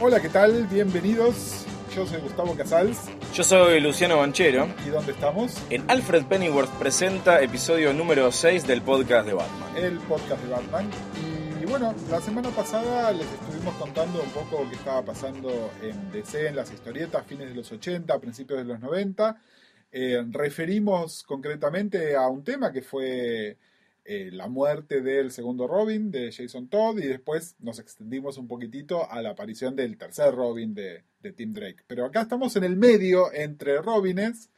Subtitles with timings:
[0.00, 0.68] Hola, ¿qué tal?
[0.68, 1.66] Bienvenidos.
[1.92, 3.06] Yo soy Gustavo Casals.
[3.34, 4.68] Yo soy Luciano Banchero.
[4.86, 5.60] ¿Y dónde estamos?
[5.70, 9.76] En Alfred Pennyworth presenta episodio número 6 del podcast de Batman.
[9.76, 10.88] El podcast de Batman.
[11.60, 16.46] Y bueno, la semana pasada les estuvimos contando un poco qué estaba pasando en DC,
[16.46, 19.36] en las historietas, fines de los 80, principios de los 90.
[19.90, 23.56] Eh, referimos concretamente a un tema que fue
[24.10, 29.10] eh, la muerte del segundo Robin de Jason Todd y después nos extendimos un poquitito
[29.10, 31.04] a la aparición del tercer Robin de,
[31.36, 31.84] Tim Drake.
[31.86, 34.48] Pero acá estamos en el medio entre Robines,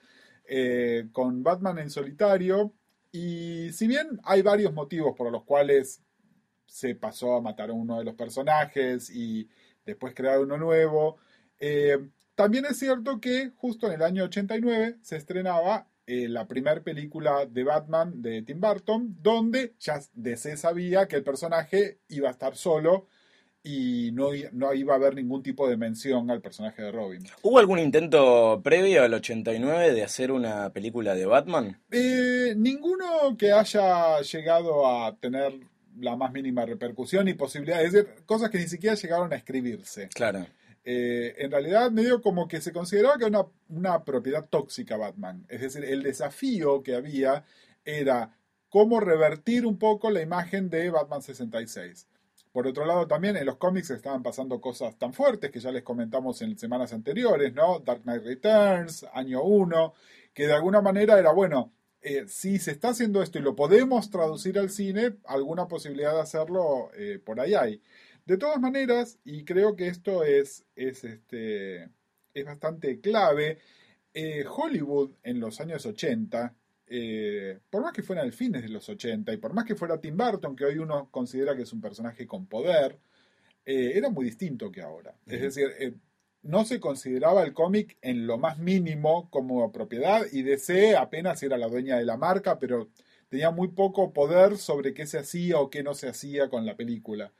[0.44, 2.72] eh, con Batman en solitario
[3.10, 6.00] y si bien hay varios motivos por los cuales
[6.66, 9.48] se pasó a matar a uno de los personajes y
[9.84, 11.18] después crear uno nuevo,
[12.36, 17.46] también es cierto que justo en el año 89 se estrenaba eh, la primera película
[17.46, 22.56] de Batman de Tim Burton, donde ya DC sabía que el personaje iba a estar
[22.56, 23.06] solo
[23.62, 27.22] y no, no, iba a haber ningún tipo de mención al personaje de Robin.
[27.42, 31.80] ¿Hubo algún intento previo al 89 de hacer una película de Batman?
[31.92, 35.60] Eh, ninguno que haya llegado a tener
[36.00, 40.08] la más mínima repercusión y posibilidad, es decir, cosas que ni siquiera llegaron a escribirse.
[40.08, 40.44] Claro.
[40.84, 45.44] Eh, en realidad medio como que se consideraba que era una, propiedad tóxica Batman.
[45.48, 47.44] Es decir, el desafío que había
[47.84, 48.36] era
[48.68, 52.08] cómo revertir un poco la imagen de Batman 66.
[52.52, 55.84] Por otro lado, también en los cómics estaban pasando cosas tan fuertes que ya les
[55.84, 57.78] comentamos en semanas anteriores, ¿no?
[57.80, 59.94] Dark Knight Returns, año 1,
[60.34, 64.10] que de alguna manera era, bueno, eh, si se está haciendo esto y lo podemos
[64.10, 67.82] traducir al cine, alguna posibilidad de hacerlo eh, por ahí hay.
[68.26, 71.88] De todas maneras, y creo que esto es, es, este,
[72.34, 73.58] es bastante clave,
[74.14, 76.54] eh, Hollywood en los años 80,
[76.86, 80.00] eh, por más que fuera el fines de los 80 y por más que fuera
[80.00, 82.98] Tim Burton, que hoy uno considera que es un personaje con poder,
[83.64, 85.14] eh, era muy distinto que ahora.
[85.26, 85.98] Es decir,
[86.42, 91.58] no se consideraba el cómic en lo más mínimo como propiedad y DC apenas era
[91.58, 92.88] la dueña de la marca, pero
[93.28, 96.76] tenía muy poco poder sobre qué se hacía o qué no se hacía con la
[96.76, 97.32] película.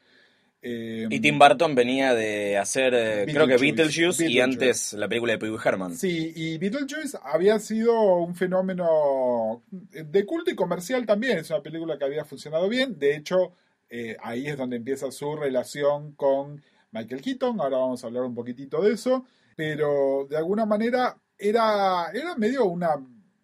[0.63, 5.33] Eh, y Tim Burton venía de hacer, eh, creo que Beetlejuice, y antes la película
[5.33, 5.97] de Pee Herman.
[5.97, 11.39] Sí, y Beetlejuice había sido un fenómeno de culto y comercial también.
[11.39, 12.99] Es una película que había funcionado bien.
[12.99, 13.55] De hecho,
[13.89, 16.63] eh, ahí es donde empieza su relación con
[16.93, 17.61] Michael Keaton.
[17.61, 19.25] Ahora vamos a hablar un poquitito de eso.
[19.57, 22.91] Pero de alguna manera era, era medio una,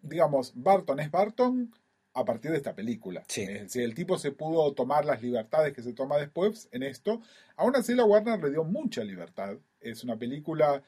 [0.01, 1.71] digamos, Barton es Barton
[2.17, 3.23] a partir de esta película.
[3.27, 3.47] Sí.
[3.67, 7.21] Si el tipo se pudo tomar las libertades que se toma después en esto.
[7.55, 9.57] Aún así, la Warner le dio mucha libertad.
[9.79, 10.81] Es una película.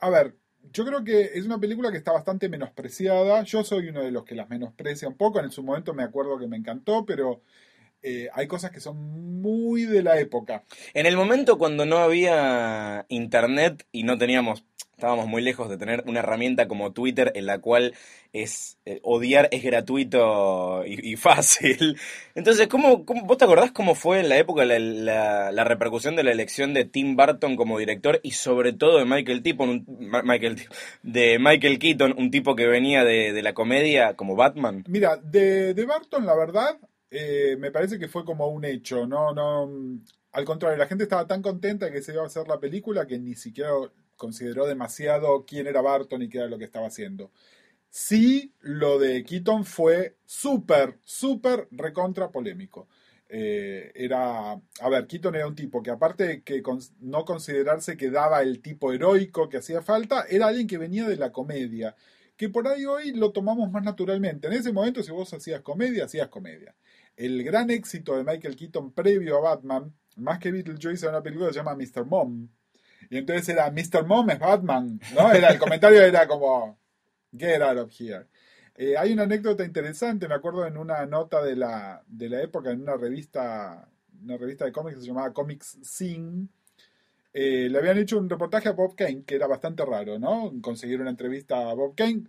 [0.00, 0.34] A ver,
[0.72, 3.42] yo creo que es una película que está bastante menospreciada.
[3.42, 5.40] Yo soy uno de los que las menosprecia un poco.
[5.40, 7.42] En su momento me acuerdo que me encantó, pero
[8.02, 8.96] eh, hay cosas que son
[9.42, 10.64] muy de la época.
[10.94, 14.64] En el momento cuando no había internet y no teníamos
[15.02, 17.92] estábamos muy lejos de tener una herramienta como Twitter en la cual
[18.32, 21.98] es eh, odiar es gratuito y, fácil.
[22.36, 26.72] Entonces, ¿cómo, vos te acordás cómo fue en la época la, repercusión de la elección
[26.72, 29.42] de Tim Burton como director y sobre todo de Michael,
[30.22, 30.62] Michael,
[31.02, 34.84] de Michael Keaton, un tipo que venía de, la comedia como Batman?
[34.86, 36.78] Mira, de, de Burton, la verdad,
[37.10, 39.68] eh, me parece que fue como un hecho, no, no,
[40.30, 43.04] al contrario, la gente estaba tan contenta de que se iba a hacer la película
[43.04, 43.72] que ni siquiera
[44.22, 47.32] consideró demasiado quién era Barton y qué era lo que estaba haciendo.
[47.90, 52.88] Sí, lo de Keaton fue súper, súper recontra polémico.
[53.28, 56.62] Eh, era, a ver, Keaton era un tipo que aparte de que
[57.00, 61.16] no considerarse que daba el tipo heroico que hacía falta, era alguien que venía de
[61.16, 61.96] la comedia,
[62.36, 64.46] que por ahí hoy lo tomamos más naturalmente.
[64.46, 66.76] En ese momento, si vos hacías comedia, hacías comedia.
[67.16, 71.48] El gran éxito de Michael Keaton previo a Batman, más que Beetlejuice, era una película
[71.48, 72.04] que se llama Mr.
[72.06, 72.48] Mom,
[73.12, 74.06] y entonces era Mr.
[74.06, 75.30] Mom es Batman, ¿no?
[75.30, 76.78] Era, el comentario era como,
[77.36, 78.24] get out of here.
[78.74, 82.70] Eh, hay una anécdota interesante, me acuerdo en una nota de la, de la época,
[82.70, 83.86] en una revista,
[84.22, 86.48] una revista de cómics que se llamaba Comics Scene,
[87.34, 90.50] eh, le habían hecho un reportaje a Bob Kane, que era bastante raro, ¿no?
[90.62, 92.22] Conseguir una entrevista a Bob Kane.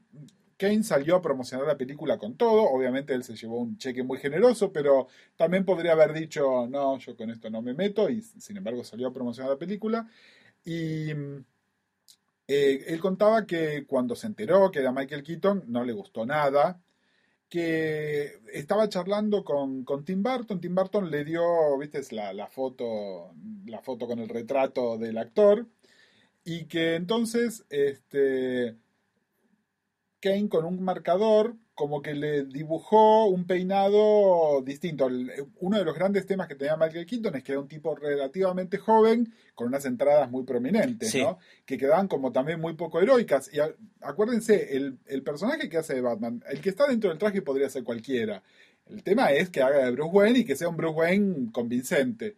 [0.57, 4.17] Kane salió a promocionar la película con todo, obviamente él se llevó un cheque muy
[4.17, 5.07] generoso, pero
[5.37, 9.07] también podría haber dicho, no, yo con esto no me meto, y sin embargo salió
[9.07, 10.09] a promocionar la película.
[10.65, 11.11] Y
[12.47, 16.81] eh, él contaba que cuando se enteró que era Michael Keaton, no le gustó nada,
[17.49, 23.33] que estaba charlando con, Tim Burton, Tim Burton le dio, viste, la, la, foto,
[23.65, 25.67] la foto con el retrato del actor,
[26.43, 28.75] y que entonces este,
[30.19, 35.07] Kane con un marcador como que le dibujó un peinado distinto.
[35.07, 37.95] El- Uno de los grandes temas que tenía Michael Keaton es que era un tipo
[37.95, 41.21] relativamente joven, con unas entradas muy prominentes, Sí.
[41.21, 41.39] ¿no?
[41.65, 43.49] Que quedaban como también muy poco heroicas.
[43.53, 43.57] Y
[44.01, 47.69] acuérdense, el, el personaje que hace de Batman, el que está dentro del traje podría
[47.69, 48.43] ser cualquiera.
[48.87, 52.35] El tema es que haga de Bruce Wayne y que sea un Bruce Wayne convincente.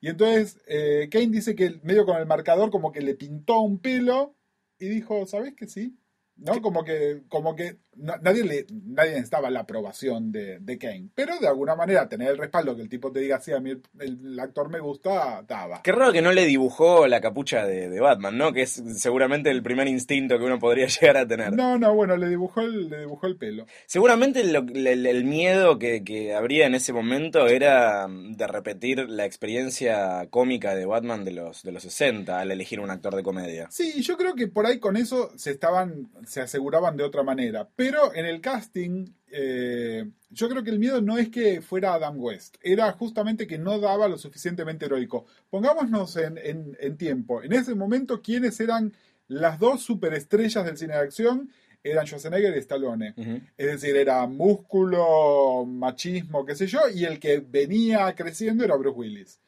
[0.00, 3.78] Y entonces eh, Kane dice que medio con el marcador como que le pintó un
[3.80, 4.34] pelo
[4.78, 5.96] y dijo, ¿sabes que sí?
[6.38, 6.60] ¿No?
[6.62, 11.08] Como que, como que na- nadie le, nadie necesitaba la aprobación de, de Kane.
[11.14, 13.70] Pero de alguna manera tener el respaldo que el tipo te diga, sí, a mí
[13.70, 15.82] el, el actor me gusta, daba.
[15.82, 18.52] Qué raro que no le dibujó la capucha de, de Batman, ¿no?
[18.52, 21.52] Que es seguramente el primer instinto que uno podría llegar a tener.
[21.54, 23.66] No, no, bueno, le dibujó el, le dibujó el pelo.
[23.86, 29.08] Seguramente lo- el, el miedo que, que habría en ese momento era mm, de repetir
[29.08, 33.22] la experiencia cómica de Batman de los, de los 60 al elegir un actor de
[33.22, 33.66] comedia.
[33.70, 37.68] Sí, yo creo que por ahí con eso se estaban, se aseguraban de otra manera.
[37.74, 42.16] Pero en el casting, eh, yo creo que el miedo no es que fuera Adam
[42.18, 45.26] West, era justamente que no daba lo suficientemente heroico.
[45.50, 47.42] Pongámonos en, en- en tiempo.
[47.42, 48.92] En ese momento, ¿quiénes eran
[49.26, 51.50] las dos superestrellas del cine de acción?
[51.82, 53.14] Eran Schwarzenegger y Stallone.
[53.56, 58.98] Es decir, era músculo, machismo, qué sé yo, y el que venía creciendo era Bruce
[58.98, 59.40] Willis,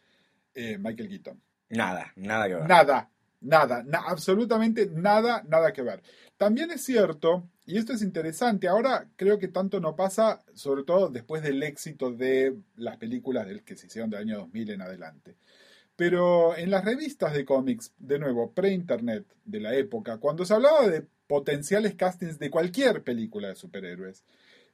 [0.55, 1.41] eh, Michael Keaton.
[1.71, 2.69] Nada, nada que ver.
[2.69, 3.11] Nada,
[3.41, 6.03] nada, na- absolutamente nada, nada que ver.
[6.41, 11.11] También es cierto, y esto es interesante, ahora creo que tanto no pasa, sobre todo
[11.11, 15.37] después del éxito de las películas del que se hicieron del año 2000 en adelante.
[15.97, 20.89] Pero en las revistas de cómics, de nuevo, pre-internet de la época, cuando se hablaba
[20.89, 24.25] de potenciales castings de cualquier película de superhéroes,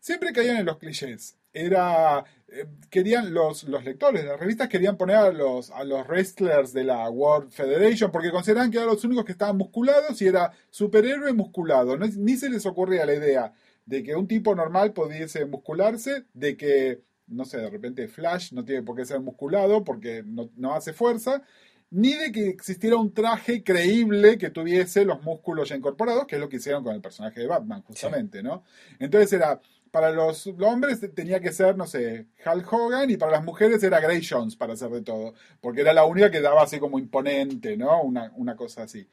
[0.06, 1.36] siempre caían en los clichés.
[1.52, 6.06] Era, eh, querían los, los lectores de las revistas querían poner a los, a los
[6.06, 10.28] wrestlers de la World Federation porque consideraban que eran los únicos que estaban musculados y
[10.28, 11.96] era superhéroe musculado.
[11.96, 13.52] No- ni se les ocurría la idea
[13.84, 18.64] de que un tipo normal pudiese muscularse, de que, no sé, de repente Flash no
[18.64, 21.42] tiene por qué ser musculado porque no, no hace fuerza,
[21.90, 26.40] ni de que existiera un traje creíble que tuviese los músculos ya incorporados, que es
[26.40, 28.62] lo que hicieron con el personaje de Batman, justamente, ¿no?
[28.98, 29.60] Entonces era,
[29.96, 33.98] para los hombres tenía que ser, no sé, Hulk Hogan, y para las mujeres era
[33.98, 37.78] Grace Jones para hacer de todo, porque era la única que daba así como imponente,
[37.78, 38.02] ¿no?
[38.02, 39.08] Una, una cosa así.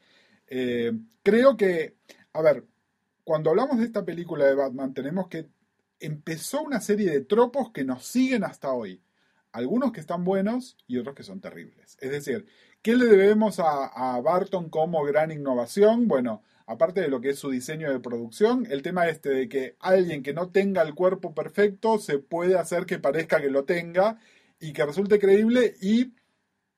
[0.46, 0.92] Eh,
[1.22, 1.96] creo que,
[2.34, 2.66] a ver,
[3.24, 5.48] cuando hablamos de esta película de Batman, tenemos que
[6.00, 9.00] empezó una serie de tropos que nos siguen hasta hoy.
[9.52, 11.96] Algunos que están buenos y otros que son terribles.
[11.98, 12.44] Es decir,
[12.82, 16.08] ¿qué le debemos a Barton como gran innovación?
[16.08, 19.76] Bueno, aparte de lo que es su diseño de producción, el tema este de que
[19.80, 24.18] alguien que no tenga el cuerpo perfecto se puede hacer que parezca que lo tenga
[24.58, 26.12] y que resulte creíble y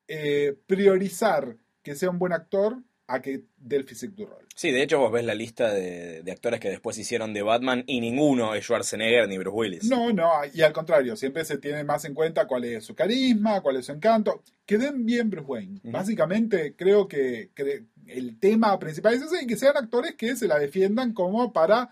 [0.09, 4.45] eh, priorizar que sea un buen actor a que del physique du rol.
[4.55, 7.85] Sí, de hecho vos ves la lista de, de actores que después hicieron de Batman
[7.87, 9.85] y ninguno es Schwarzenegger ni Bruce Willis.
[9.85, 13.61] No, no, y al contrario, siempre se tiene más en cuenta cuál es su carisma,
[13.61, 14.43] cuál es su encanto.
[14.65, 15.81] Que den bien Bruce Wayne.
[15.85, 20.49] Básicamente, creo que, que el tema principal es ese, y que sean actores que se
[20.49, 21.91] la defiendan como para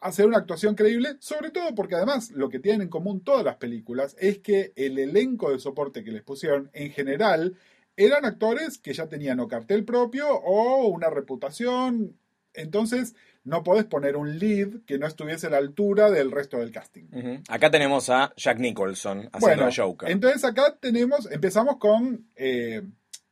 [0.00, 3.56] hacer una actuación creíble, sobre todo porque además lo que tienen en común todas las
[3.56, 7.56] películas es que el elenco de soporte que les pusieron en general
[7.96, 12.16] eran actores que ya tenían o cartel propio o una reputación,
[12.54, 13.14] entonces
[13.44, 17.04] no podés poner un lead que no estuviese a la altura del resto del casting.
[17.48, 20.10] Acá tenemos a Jack Nicholson haciendo Bueno, Joker.
[20.10, 22.82] entonces acá tenemos, empezamos con, eh,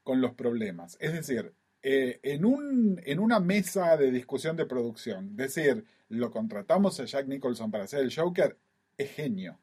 [0.03, 0.97] con los problemas.
[1.01, 7.01] Es decir, eh, en, un, en una mesa de discusión de producción, decir, lo contratamos
[7.01, 8.57] a Jack Nicholson para hacer el Joker,
[8.97, 9.59] es genio.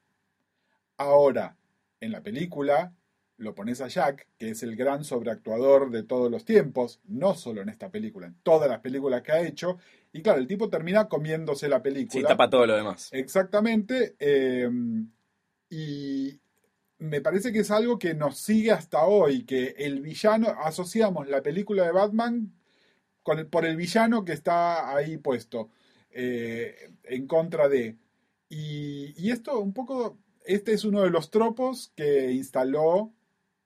[0.97, 1.55] Ahora,
[1.99, 2.93] en la película,
[3.37, 7.61] lo pones a Jack, que es el gran sobreactuador de todos los tiempos, no solo
[7.61, 9.77] en esta película, en todas las películas que ha hecho,
[10.11, 12.21] y claro, el tipo termina comiéndose la película.
[12.21, 13.09] Sí, tapa todo lo demás.
[13.11, 14.15] Exactamente.
[14.19, 14.69] eh,
[15.69, 16.39] y
[16.99, 21.41] me parece que es algo que nos sigue hasta hoy, que el villano, asociamos la
[21.43, 22.53] película de Batman
[23.23, 25.69] con el- por el villano que está ahí puesto,
[26.11, 27.97] eh, en contra de.
[28.49, 33.13] Y, esto un poco, este es uno de los tropos que instaló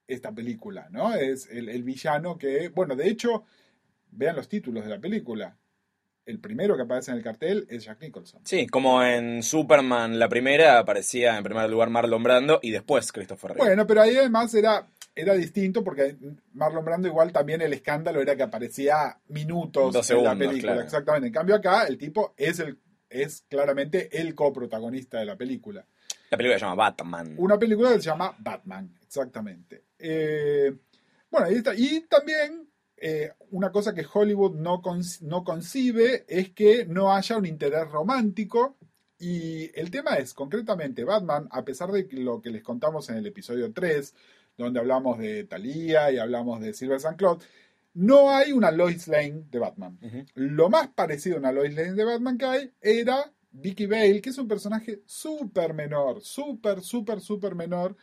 [0.06, 1.14] esta película, ¿no?
[1.14, 3.44] Es el villano que, bueno, de hecho,
[4.10, 5.58] vean los títulos de la película.
[6.24, 8.42] El primero que aparece en el cartel es Jack Nicholson.
[8.44, 13.52] Sí, como en Superman la primera aparecía en primer lugar Marlon Brando y después Christopher
[13.52, 13.64] Reeve.
[13.66, 14.86] Bueno, pero ahí además era,
[15.16, 16.16] era distinto porque
[16.52, 20.72] Marlon Brando igual también el escándalo era que aparecía minutos Dos en la segundos, película.
[20.72, 20.86] claro.
[20.86, 21.26] Exactamente.
[21.26, 22.78] En cambio acá el tipo es el
[23.10, 25.84] es claramente el coprotagonista de la película.
[26.30, 27.34] La película se llama Batman.
[27.36, 29.84] Una película que se llama Batman, exactamente.
[29.98, 30.72] Eh,
[31.30, 31.74] bueno, ahí está.
[31.74, 32.68] Y también
[33.02, 37.90] eh, una cosa que Hollywood no, con- no concibe es que no haya un interés
[37.90, 38.76] romántico
[39.18, 43.26] Y el tema es, concretamente, Batman, a pesar de lo que les contamos en el
[43.26, 44.14] episodio 3,
[44.58, 47.16] donde hablamos de Thalía y hablamos de Silver St.
[47.16, 47.44] Claude,
[47.94, 49.98] no hay una Lois Lane de Batman.
[50.34, 54.30] Lo más parecido a una Lois Lane de Batman que hay era Vicky Bale, que
[54.30, 57.96] es un personaje súper menor, súper, súper, súper menor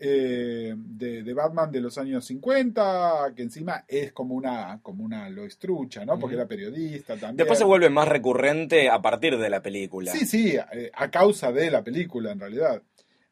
[0.00, 5.28] eh, de, de Batman de los años 50, que encima es como una, como una
[5.28, 6.18] Lois trucha, ¿no?
[6.18, 7.36] Porque era periodista también.
[7.36, 10.12] Después se vuelve más recurrente a partir de la película.
[10.12, 12.82] Sí, sí, eh, a causa de la película en realidad.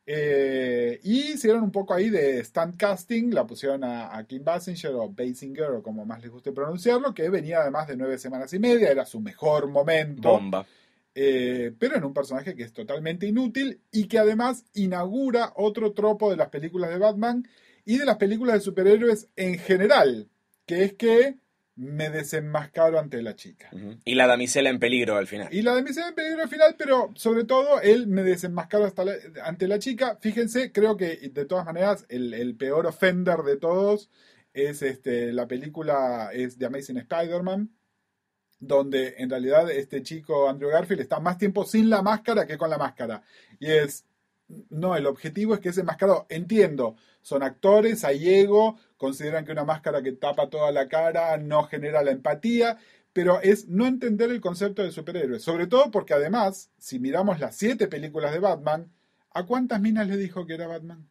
[0.08, 4.92] Eh, y hicieron un poco ahí de stand casting, la pusieron a, a Kim Basinger
[4.92, 8.61] o Basinger o como más les guste pronunciarlo, que venía además de nueve semanas y
[8.61, 10.64] media, era su mejor momento, Bomba.
[11.18, 16.30] Eh, pero en un personaje que es totalmente inútil y que además inaugura otro tropo
[16.30, 17.49] de las películas de Batman
[17.87, 20.28] y de las películas de superhéroes en general,
[20.66, 21.37] que es que
[21.75, 23.70] me desenmascaro ante la chica.
[24.04, 25.49] Y la damisela en peligro al final.
[25.52, 28.23] Y la de misión en peligro al final, pero sobre todo él me
[28.87, 30.18] hasta la- ante la chica.
[30.20, 34.11] Fíjense, creo que de todas maneras el, el peor offender de todos
[34.52, 37.70] es este, la película es The Amazing Spider-Man,
[38.59, 42.71] donde en realidad este chico Andrew Garfield está más tiempo sin la máscara que con
[42.71, 43.23] la máscara.
[43.59, 44.05] Y es,
[44.71, 49.65] no, el objetivo es que ese enmascarado, entiendo, son actores, hay ego, consideran que una
[49.65, 52.79] máscara que tapa toda la cara no genera la empatía,
[53.13, 55.41] pero es no entender el concepto de superhéroe.
[55.41, 58.93] Sobre todo porque además, si miramos las siete películas de Batman,
[59.33, 61.09] ¿a cuántas minas le dijo que era Batman?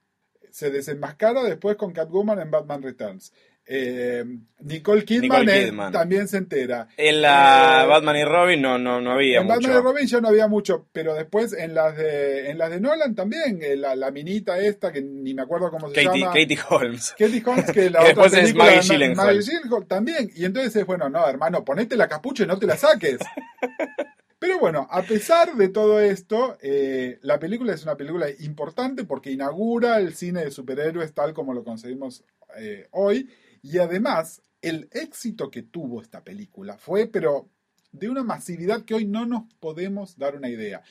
[0.52, 3.34] Se desenmascara después con Catwoman en Batman Returns.
[3.68, 4.24] Eh,
[4.60, 5.92] Nicole Kidman, Nicole eh, Kidman.
[5.92, 6.88] también se entera.
[6.98, 9.56] En la Eh, Batman y Robin no, no, no había en mucho.
[9.56, 12.80] Batman y Robin ya no había mucho, pero después en las de, en las de
[12.80, 16.34] Nolan también, eh, la, la minita esta, que ni me acuerdo cómo se Katie, llama.
[16.34, 17.16] Katie Holmes.
[17.18, 19.28] Katie Holmes, que la Que otra después es Maggie Gyllenhaal.
[19.36, 20.32] Maggie Gyllenhaal también.
[20.36, 23.18] Y entonces es, bueno, no, hermano, ponete la capucha y no te la saques.
[24.40, 29.32] Pero bueno, a pesar de todo esto, eh, la película es una película importante porque
[29.32, 32.24] inaugura el cine de superhéroes tal como lo conseguimos
[32.58, 33.28] eh, hoy.
[33.68, 37.50] Y además, el éxito que tuvo esta película fue, pero
[37.92, 40.84] de una masividad que hoy no nos podemos dar una idea.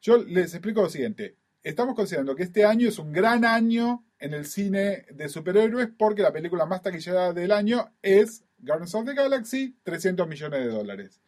[0.00, 1.36] Yo les explico lo siguiente.
[1.62, 6.22] Estamos considerando que este año es un gran año en el cine de superhéroes porque
[6.22, 11.20] la película más taquillera del año es Guardians of the Galaxy, 300 millones de dólares.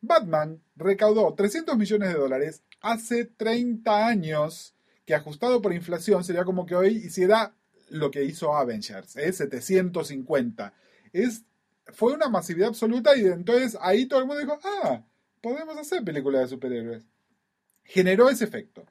[0.00, 6.66] Batman recaudó 300 millones de dólares hace 30 años, que ajustado por inflación sería como
[6.66, 7.54] que hoy hiciera
[7.92, 9.32] lo que hizo Avengers, ¿eh?
[9.32, 10.74] 750.
[11.12, 11.44] Es,
[11.92, 15.04] fue una masividad absoluta y entonces ahí todo el mundo dijo, ah,
[15.40, 17.04] podemos hacer películas de superhéroes.
[17.84, 18.86] Generó ese efecto.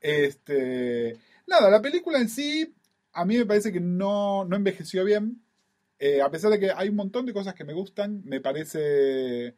[0.00, 2.74] Este, nada, la película en sí
[3.12, 5.42] a mí me parece que no, no envejeció bien.
[5.98, 9.56] Eh, a pesar de que hay un montón de cosas que me gustan, me parece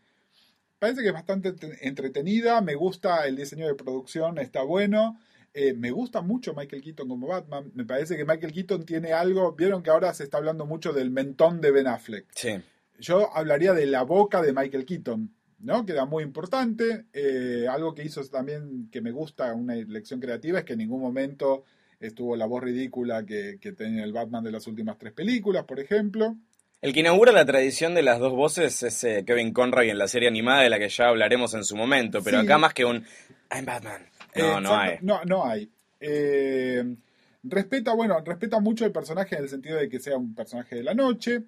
[0.79, 5.19] parece que es bastante te- entretenida, me gusta el diseño de producción, está bueno.
[5.59, 7.71] Eh, me gusta mucho Michael Keaton como Batman.
[7.75, 9.53] Me parece que Michael Keaton tiene algo.
[9.53, 12.27] Vieron que ahora se está hablando mucho del mentón de Ben Affleck.
[12.35, 12.51] Sí.
[12.99, 15.87] Yo hablaría de la boca de Michael Keaton, ¿no?
[15.87, 17.07] Que era muy importante.
[17.15, 21.01] Eh, algo que hizo también que me gusta, una elección creativa, es que en ningún
[21.01, 21.65] momento
[22.01, 25.81] estuvo la voz ridícula que, que tenía el Batman de las últimas tres películas, por
[25.81, 26.37] ejemplo.
[26.83, 30.07] El que inaugura la tradición de las dos voces es eh, Kevin Conroy en la
[30.07, 32.45] serie animada de la que ya hablaremos en su momento, pero Sí.
[32.47, 33.05] acá más que un
[33.51, 34.03] I'm Batman.
[34.37, 34.99] No, Eh, no hay.
[35.03, 35.71] No, no hay.
[36.01, 36.97] Eh,
[37.43, 40.83] respeta, bueno, respeta mucho el personaje en el sentido de que sea un personaje de
[40.83, 41.45] la noche.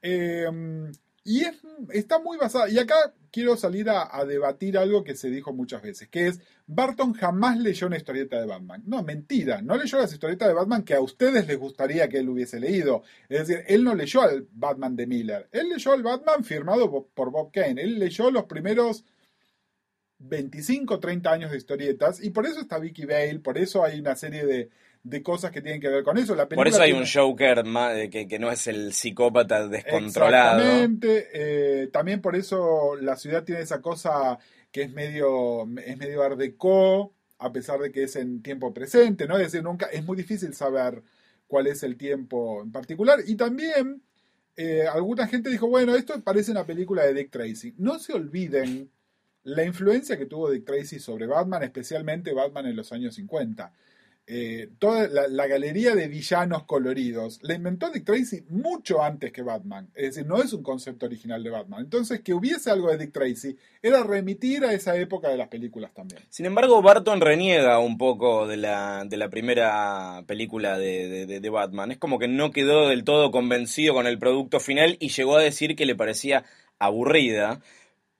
[0.00, 0.46] Eh,
[1.24, 1.60] y es,
[1.92, 2.68] está muy basada.
[2.68, 6.40] Y acá quiero salir a, a debatir algo que se dijo muchas veces, que es
[6.66, 8.82] Barton jamás leyó una historieta de Batman.
[8.86, 12.28] No, mentira, no leyó las historietas de Batman que a ustedes les gustaría que él
[12.28, 13.04] hubiese leído.
[13.28, 17.30] Es decir, él no leyó al Batman de Miller, él leyó al Batman firmado por
[17.30, 19.04] Bob Kane, él leyó los primeros
[20.22, 24.14] 25, 30 años de historietas y por eso está Vicky Bale, por eso hay una
[24.16, 24.70] serie de,
[25.02, 26.34] de cosas que tienen que ver con eso.
[26.34, 27.64] La Por eso hay tiene- un Joker
[28.10, 30.60] que, que no es el psicópata descontrolado.
[30.60, 31.28] Exactamente.
[31.32, 34.38] eh, también por eso la ciudad tiene esa cosa
[34.70, 39.26] que es medio, es medio art déco, a pesar de que es en tiempo presente,
[39.26, 39.36] ¿no?
[39.36, 41.02] Es decir, nunca, es muy difícil saber
[41.46, 43.18] cuál es el tiempo en particular.
[43.26, 44.02] Y también
[44.56, 47.74] eh, alguna gente dijo, bueno, esto parece una película de Dick Tracy.
[47.76, 48.90] No se olviden
[49.44, 53.72] la influencia que tuvo Dick Tracy sobre Batman, especialmente Batman en los años 50.
[54.24, 59.88] Eh, toda la, galería de villanos coloridos la inventó Dick Tracy mucho antes que Batman.
[59.96, 61.80] Es decir, no es un concepto original de Batman.
[61.80, 65.92] Entonces, que hubiese algo de Dick Tracy era remitir a esa época de las películas
[65.92, 66.22] también.
[66.28, 71.90] Sin embargo, Barton reniega un poco de la, de la primera película de- de Batman.
[71.90, 75.42] Es como que no quedó del todo convencido con el producto final y llegó a
[75.42, 76.44] decir que le parecía
[76.78, 77.60] aburrida.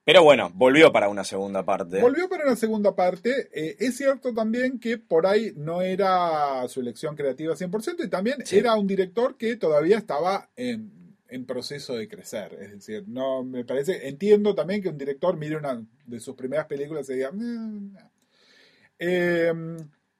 [0.04, 2.00] Pero bueno, volvió para una segunda parte.
[2.00, 3.48] Volvió para una segunda parte.
[3.52, 8.44] Eh, es cierto también que por ahí no era su elección creativa 100% y también
[8.44, 8.58] Sí.
[8.58, 12.54] era un director que todavía estaba en, en proceso de crecer.
[12.60, 16.66] Es decir, no me parece, entiendo también que un director mire una de sus primeras
[16.66, 17.30] películas y diga...
[17.32, 18.10] "Mm, no".
[18.98, 19.52] Eh,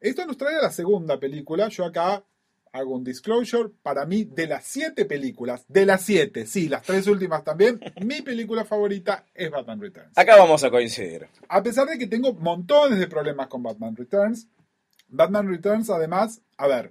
[0.01, 1.69] esto nos trae a la segunda película.
[1.69, 2.25] Yo acá
[2.73, 3.71] hago un disclosure.
[3.83, 8.23] Para mí, de las siete películas, de las siete, sí, las tres últimas también, mi
[8.23, 10.17] película favorita es Batman Returns.
[10.17, 11.29] Acá vamos a coincidir.
[11.49, 14.49] A pesar de que tengo montones de problemas con Batman Returns,
[15.09, 16.91] Batman Returns además, a ver,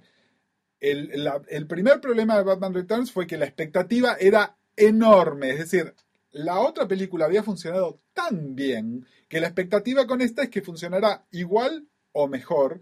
[0.80, 5.58] el, la- el primer problema de Batman Returns fue que la expectativa era enorme, es
[5.58, 5.94] decir,
[6.30, 11.26] la otra película había funcionado tan bien que la expectativa con esta es que funcionara
[11.30, 12.80] igual o mejor,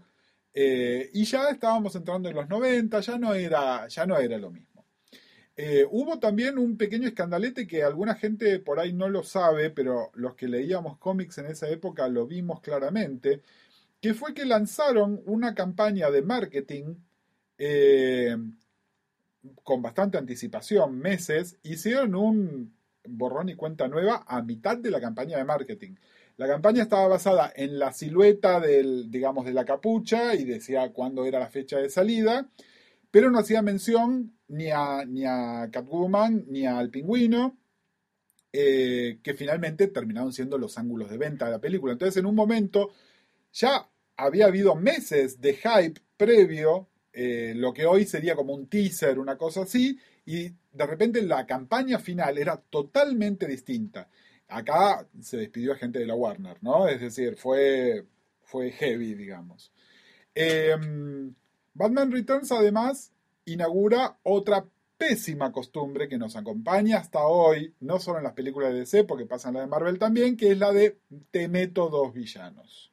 [0.53, 4.51] eh, y ya estábamos entrando en los 90, ya no era, ya no era lo
[4.51, 4.85] mismo.
[5.55, 10.11] Eh, hubo también un pequeño escandalete que alguna gente por ahí no lo sabe, pero
[10.15, 13.41] los que leíamos cómics en esa época lo vimos claramente,
[13.99, 16.95] que fue que lanzaron una campaña de marketing
[17.57, 18.35] eh,
[19.63, 22.73] con bastante anticipación, meses, hicieron un
[23.07, 25.95] borrón y cuenta nueva a mitad de la campaña de marketing.
[26.41, 31.23] La campaña estaba basada en la silueta del, digamos, de la capucha y decía cuándo
[31.23, 32.49] era la fecha de salida,
[33.11, 37.59] pero no hacía mención ni a, ni a Catwoman ni al pingüino,
[38.51, 41.93] eh, que finalmente terminaron siendo los ángulos de venta de la película.
[41.93, 42.89] Entonces, en un momento,
[43.53, 49.19] ya había habido meses de hype previo, eh, lo que hoy sería como un teaser,
[49.19, 49.95] una cosa así,
[50.25, 54.09] y de repente la campaña final era totalmente distinta.
[54.51, 56.87] Acá se despidió a gente de la Warner, ¿no?
[56.87, 58.05] Es decir, fue,
[58.43, 59.71] fue heavy, digamos.
[60.35, 60.75] Eh,
[61.73, 63.13] Batman Returns además
[63.45, 64.65] inaugura otra
[64.97, 69.25] pésima costumbre que nos acompaña hasta hoy, no solo en las películas de DC, porque
[69.25, 70.97] pasa en la de Marvel también, que es la de
[71.31, 72.91] te meto dos villanos.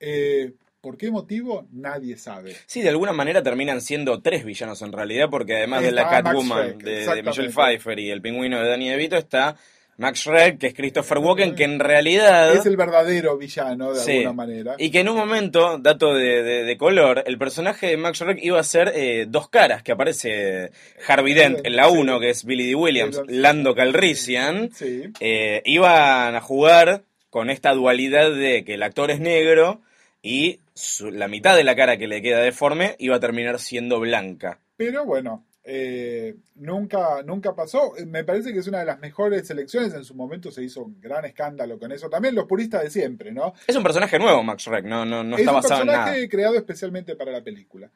[0.00, 1.66] Eh, ¿Por qué motivo?
[1.72, 2.56] Nadie sabe.
[2.66, 6.78] Sí, de alguna manera terminan siendo tres villanos en realidad, porque además de la Catwoman
[6.78, 7.22] de, de.
[7.22, 9.56] Michelle Pfeiffer y el pingüino de Danny DeVito está
[9.98, 12.54] Max Schreck, que es Christopher Walken, que en realidad...
[12.54, 14.12] Es el verdadero villano, de Sí.
[14.18, 14.74] alguna manera.
[14.78, 18.38] Y que en un momento, dato de, de- de color, el personaje de Max Schreck
[18.42, 20.70] iba a ser eh, dos caras, que aparece
[21.06, 21.96] Harvey Dent en la Sí.
[21.98, 22.74] 1, que es Billy D.
[22.76, 23.40] Williams, Williams.
[23.42, 25.02] Lando Calrissian, Sí.
[25.20, 29.80] eh, iban a jugar con esta dualidad de que el actor es negro
[30.22, 33.98] y su- la mitad de la cara que le queda deforme iba a terminar siendo
[33.98, 34.60] blanca.
[34.76, 37.94] Pero bueno, eh, nunca, nunca pasó.
[37.98, 39.92] Eh, Me parece que es una de las mejores selecciones.
[39.92, 42.08] En su momento se hizo un gran escándalo con eso.
[42.08, 43.52] También los puristas de siempre, ¿no?
[43.66, 45.98] Es un personaje nuevo, Max Schreck, no, no, no es está un basado en nada.
[46.04, 47.90] personaje creado especialmente para la película.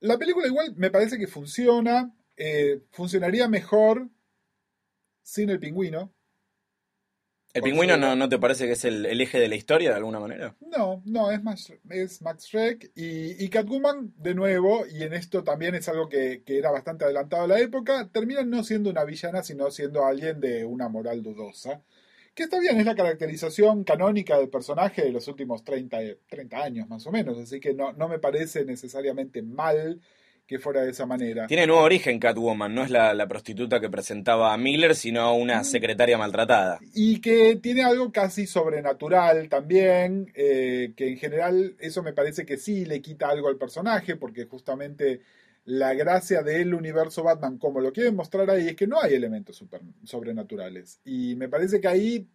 [0.00, 2.12] La película igual me parece que funciona.
[2.36, 4.08] eh, funcionaría mejor
[5.22, 6.12] sin el pingüino.
[7.54, 9.96] ¿El pingüino no, no te parece que es el, el eje de la historia de
[9.96, 10.56] alguna manera?
[10.60, 15.44] No, no, es Max, es Max Schreck y, y Catwoman, de nuevo, y en esto
[15.44, 19.04] también es algo que, que era bastante adelantado a la época, termina no siendo una
[19.04, 21.80] villana, sino siendo alguien de una moral dudosa.
[22.34, 25.96] Que está bien, es la caracterización canónica del personaje de los últimos 30,
[26.28, 30.00] 30 años más o menos, así que no, no me parece necesariamente mal
[30.46, 31.46] que fuera de esa manera.
[31.46, 35.60] Tiene nuevo origen Catwoman, no es la, la prostituta que presentaba a Miller, sino una
[35.60, 35.64] Mm.
[35.64, 36.78] secretaria maltratada.
[36.94, 42.58] Y que tiene algo casi sobrenatural también, eh, que en general eso me parece que
[42.58, 45.20] sí le quita algo al personaje, porque justamente
[45.64, 49.56] la gracia del universo Batman, como lo quieren mostrar ahí, es que no hay elementos
[49.56, 51.00] super- sobrenaturales.
[51.06, 52.28] Y me parece que ahí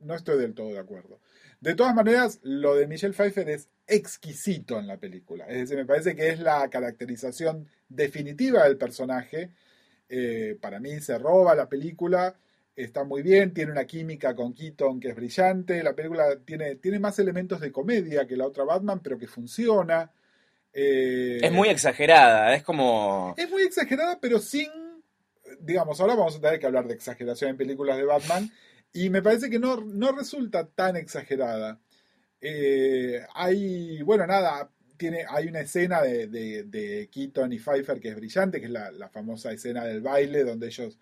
[0.00, 1.20] no estoy del todo de acuerdo.
[1.60, 5.46] De todas maneras, lo de Michelle Pfeiffer es exquisito en la película.
[5.46, 9.50] Es decir, me parece que es la caracterización definitiva del personaje.
[10.08, 12.34] Eh, para mí se roba la película,
[12.76, 15.82] está muy bien, tiene una química con Keaton que es brillante.
[15.82, 20.10] La película tiene, tiene más elementos de comedia que la otra Batman, pero que funciona.
[20.72, 23.34] Eh, Es muy exagerada, es como...
[23.36, 24.68] es muy exagerada, pero sin.
[25.60, 28.50] Digamos, ahora vamos a tener que hablar de exageración en películas de Batman.
[28.92, 31.80] Y me parece que no, no resulta tan exagerada.
[32.46, 34.02] Eh, hay.
[34.02, 34.70] Bueno, nada.
[34.96, 38.70] Tiene, hay una escena de, de, de Keaton y Pfeiffer que es brillante, que es
[38.72, 40.96] la, la famosa escena del baile, donde ellos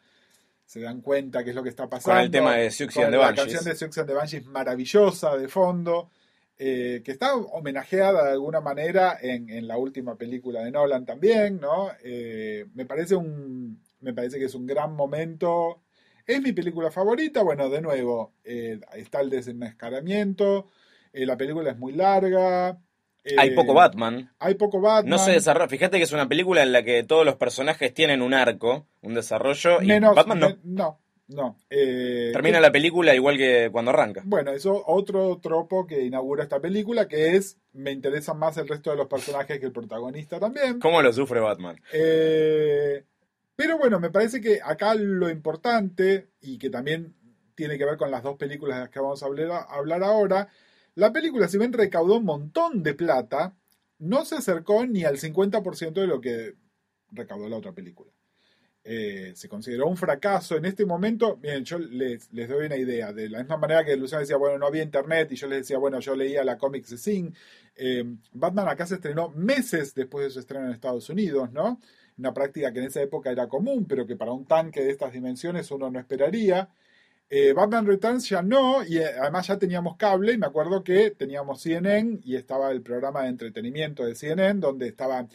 [0.64, 2.16] se dan cuenta qué es lo que está pasando.
[2.16, 3.64] Con el tema de Con and the La Banshees.
[3.64, 6.10] canción de and the Banshees maravillosa de fondo
[6.58, 11.60] eh, que está homenajeada de alguna manera en, en la última película de Nolan también,
[11.60, 11.90] ¿no?
[12.04, 15.82] Eh, me parece un, me parece que es un gran momento.
[16.24, 17.42] Es mi película favorita.
[17.42, 20.70] Bueno, de nuevo, eh, está el desenmascaramiento.
[21.12, 22.78] Eh, la película es muy larga.
[23.24, 24.30] eh, Hay poco Batman.
[24.38, 25.10] Hay poco Batman.
[25.10, 25.68] No se desarrolla.
[25.68, 29.14] Fíjate que es una película en la que todos los personajes tienen un arco, un
[29.14, 30.56] desarrollo, y Menos, Batman no.
[30.64, 31.56] no, no.
[31.70, 34.22] Eh, Termina la película igual que cuando arranca.
[34.24, 38.90] Bueno, eso otro tropo que inaugura esta película, que es, me interesan más el resto
[38.90, 40.78] de los personajes que el protagonista también.
[40.80, 41.80] ¿Cómo lo sufre Batman?
[41.92, 43.04] Eh,
[43.56, 47.14] pero bueno, me parece que acá lo importante, y que también
[47.54, 50.48] tiene que ver con las dos películas de las que vamos a hablar, hablar ahora,
[50.94, 53.56] la película, si bien recaudó un montón de plata,
[53.98, 56.54] no se acercó ni al 50% de lo que
[57.10, 58.12] recaudó la otra película.
[58.84, 61.38] Eh, se consideró un fracaso en este momento.
[61.40, 63.12] Miren, yo les, doy una idea.
[63.12, 65.78] De la misma manera que Luciano decía, bueno, no había internet, y yo les decía,
[65.78, 67.34] bueno, yo leía la Comics de Sing.
[67.76, 71.80] Eh, Batman acá se estrenó meses después de su estreno en Estados Unidos, ¿no?
[72.18, 75.12] Una práctica que en esa época era común, pero que para un tanque de estas
[75.12, 76.68] dimensiones uno no esperaría.
[77.34, 81.12] Eh, Batman Returns ya no, y eh, además ya teníamos cable, y me acuerdo que
[81.12, 85.26] teníamos CNN y estaba el programa de entretenimiento de CNN, donde estaba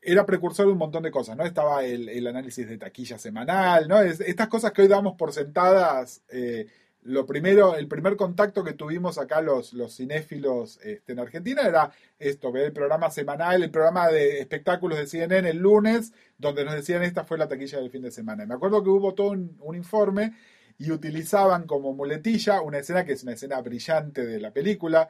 [0.00, 1.44] era precursor de un montón de cosas, ¿no?
[1.44, 4.00] Estaba el, análisis de taquilla semanal, ¿no?
[4.00, 6.68] estas cosas que hoy damos por sentadas, eh,
[7.02, 11.90] lo primero, el primer contacto que tuvimos acá los, los cinéfilos este, en Argentina era
[12.18, 16.74] esto, ver el programa semanal, el programa de espectáculos de CNN el lunes, donde nos
[16.74, 18.46] decían esta fue la taquilla del fin de semana.
[18.46, 20.32] Me acuerdo que hubo todo un, informe
[20.80, 25.08] y utilizaban como muletilla una escena que es una escena brillante de la película.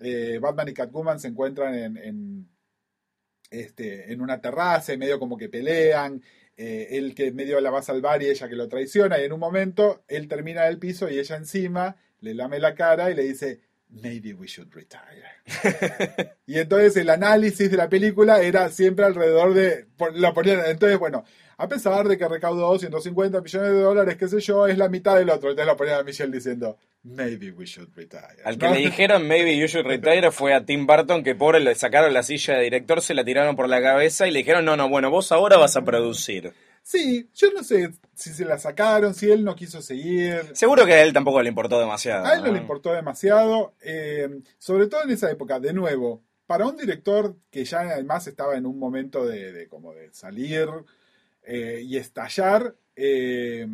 [0.00, 2.48] Eh, Batman y Catwoman se encuentran en
[3.50, 6.22] este, en una terraza y medio como que pelean.
[6.56, 9.20] Eh, él que medio la va a salvar y ella que lo traiciona.
[9.20, 13.10] Y en un momento él termina del piso y ella encima le lame la cara
[13.10, 15.24] y le dice, maybe we should retire.
[16.46, 21.24] y entonces el análisis de la película era siempre alrededor de, la ponían, entonces bueno,
[21.56, 25.16] a pesar de que recaudó 250 millones de dólares, qué sé yo, es la mitad
[25.16, 25.50] del otro.
[25.50, 28.42] Entonces la ponían a Michelle diciendo, maybe we should retire.
[28.44, 31.74] Al que le dijeron maybe you should retire fue a Tim Burton, que pobre le
[31.74, 34.76] sacaron la silla de director, se la tiraron por la cabeza y le dijeron, no,
[34.76, 36.52] no, bueno, vos ahora vas a producir.
[36.82, 40.50] Sí, yo no sé si se la sacaron, si él no quiso seguir.
[40.52, 42.26] Seguro que a él tampoco le importó demasiado.
[42.26, 46.66] A él no, le importó demasiado, eh, sobre todo en esa época, de nuevo, para
[46.66, 50.68] un director que ya además estaba en un momento de, como de salir
[51.46, 53.66] eh, y estallar, eh,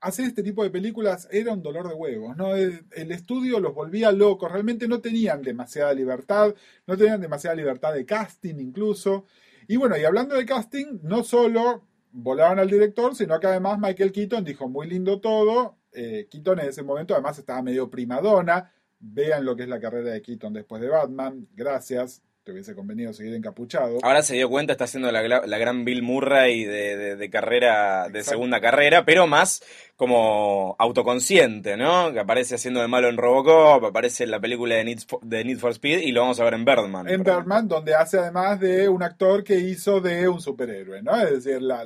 [0.00, 2.54] hacer este tipo de películas era un dolor de huevos, ¿no?
[2.54, 6.54] El, estudio los volvía locos, realmente no tenían demasiada libertad,
[6.86, 9.26] no tenían demasiada libertad de casting incluso.
[9.68, 14.12] Y bueno, y hablando de casting, no solo volaban al director, sino que además Michael
[14.12, 15.76] Keaton dijo muy lindo todo.
[15.92, 18.72] Eh, Keaton en ese momento además estaba medio primadona.
[18.98, 21.48] Vean lo que es la carrera de Keaton después de Batman.
[21.54, 23.98] Gracias te hubiese convenido seguir encapuchado.
[24.04, 25.20] Ahora se dio cuenta, está haciendo la,
[25.58, 29.64] gran Bill Murray de, de, carrera, de segunda carrera, pero más
[29.96, 32.12] como autoconsciente, ¿no?
[32.12, 35.44] Que aparece haciendo de malo en Robocop, aparece en la película de Need for, de
[35.44, 37.08] Need for Speed y lo vamos a ver en Birdman.
[37.08, 41.20] En Birdman, donde hace además de un actor que hizo de un superhéroe, ¿no?
[41.20, 41.82] Es decir, la,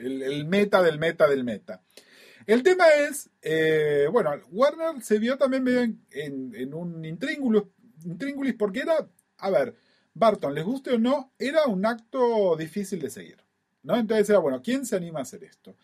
[0.00, 1.82] el, meta del meta del meta.
[2.48, 7.62] El tema es, eh, bueno, Warner se vio también en, en, un intríngulis,
[8.04, 9.83] intríngulis porque era, a ver,
[10.14, 13.38] Barton, les guste o no, era un acto difícil de seguir.
[13.82, 13.96] ¿no?
[13.96, 15.76] Entonces era, bueno, ¿quién se anima a hacer esto?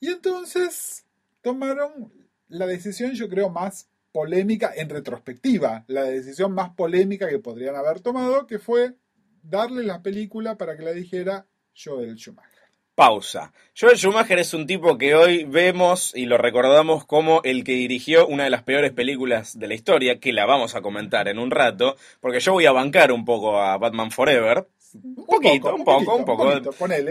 [0.00, 1.04] Y entonces
[1.42, 2.12] tomaron
[2.48, 8.00] la decisión, yo creo, más polémica en retrospectiva, la decisión más polémica que podrían haber
[8.00, 8.94] tomado, que fue
[9.42, 12.51] darle la película para que la dijera Joel Schumacher.
[12.94, 13.52] Pausa.
[13.78, 18.26] Joel Schumacher es un tipo que hoy vemos y lo recordamos como el que dirigió
[18.26, 21.50] una de las peores películas de la historia, que la vamos a comentar en un
[21.50, 24.66] rato, porque yo voy a bancar un poco a Batman Forever.
[24.94, 26.52] Un poquito, un poco, un poco.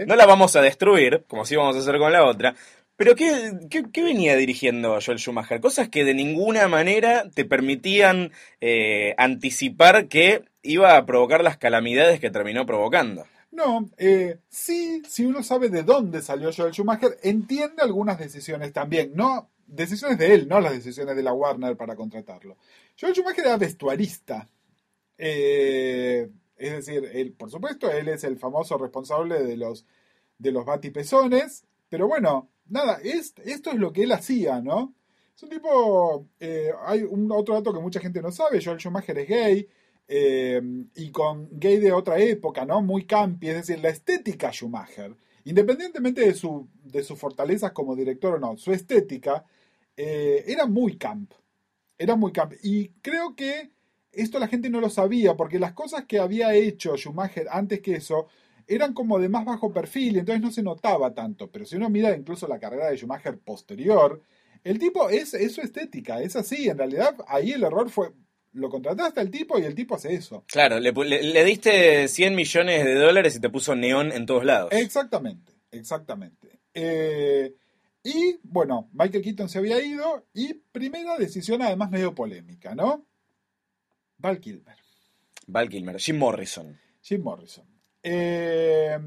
[0.06, 2.54] no la vamos a destruir, como si íbamos a hacer con la otra.
[2.96, 5.60] Pero ¿qué, qué, venía dirigiendo Joel Schumacher?
[5.60, 12.20] Cosas que de ninguna manera te permitían eh, anticipar que iba a provocar las calamidades
[12.20, 13.26] que terminó provocando.
[13.52, 19.12] No, eh, sí, si uno sabe de dónde salió Joel Schumacher, entiende algunas decisiones también.
[19.14, 22.56] No, decisiones de él, no las decisiones de la Warner para contratarlo.
[22.98, 24.48] Joel Schumacher era vestuarista.
[25.18, 29.86] Eh, es decir, él, por supuesto, él es el famoso responsable de los,
[30.38, 31.64] de los batipezones.
[31.90, 34.94] Pero bueno, nada, esto es lo que él hacía, ¿no?
[35.36, 36.28] Es un tipo.
[36.40, 39.68] Eh, hay un otro dato que mucha gente no sabe: Joel Schumacher es gay.
[40.08, 40.60] Eh,
[40.96, 42.82] y con gay de otra época, ¿no?
[42.82, 48.34] Muy campi, es decir, la estética Schumacher, independientemente de, su, de sus fortalezas como director
[48.34, 49.44] o no, su estética
[49.96, 51.32] eh, era muy camp,
[51.96, 52.52] era muy camp.
[52.62, 53.70] Y creo que
[54.12, 57.94] esto la gente no lo sabía, porque las cosas que había hecho Schumacher antes que
[57.94, 58.26] eso
[58.66, 61.50] eran como de más bajo perfil, entonces no se notaba tanto.
[61.50, 64.20] Pero si uno mira incluso la carrera de Schumacher posterior,
[64.64, 66.68] el tipo es, es su estética, es así.
[66.68, 68.12] En realidad, ahí el error fue
[68.52, 70.44] lo contrataste al tipo y el tipo hace eso.
[70.46, 74.70] Claro, le, diste 100 millones de dólares y te puso neón en todos lados.
[74.72, 76.60] Exactamente, exactamente.
[76.74, 77.54] Eh,
[78.04, 83.06] Y bueno, Michael Keaton se había ido y primera decisión además medio polémica, ¿no?
[84.18, 84.76] Val Kilmer.
[85.46, 86.78] Val Kilmer, Jim Morrison.
[87.00, 87.64] Jim Morrison.
[88.02, 88.98] Eh,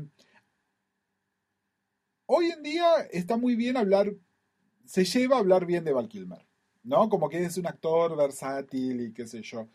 [2.27, 4.13] hoy en día está muy bien hablar,
[4.86, 6.45] se lleva a hablar bien de Val Kilmer,
[6.86, 7.10] ¿no?
[7.10, 9.67] Como que es un actor versátil y qué sé yo.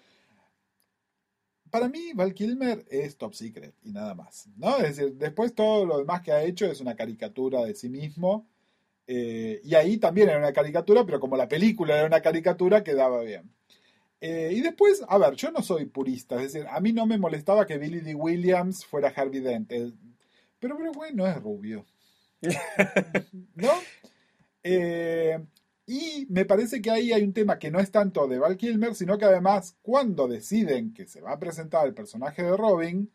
[1.71, 4.77] Para mí, Val Kilmer es top secret y nada más, ¿no?
[4.79, 8.49] Es decir, después todo lo demás que ha hecho es una caricatura de sí mismo.
[9.09, 13.23] eh, y ahí también era una caricatura, pero como la película era una caricatura, quedaba
[13.23, 13.51] bien.
[14.21, 17.19] Eh, y después, a ver, yo no soy purista, es decir, a mí no me
[17.19, 18.15] molestaba que Billy D.
[18.17, 19.95] Williams fuera Harvey Dent, el-
[20.61, 21.87] pero Bruce Wayne no es rubio.
[23.57, 23.71] ¿No?
[24.63, 25.39] Eh,
[25.93, 28.95] y me parece que ahí hay un tema que no es tanto de Val Kilmer,
[28.95, 33.11] sino que además, cuando deciden que se va a presentar el personaje de Robin,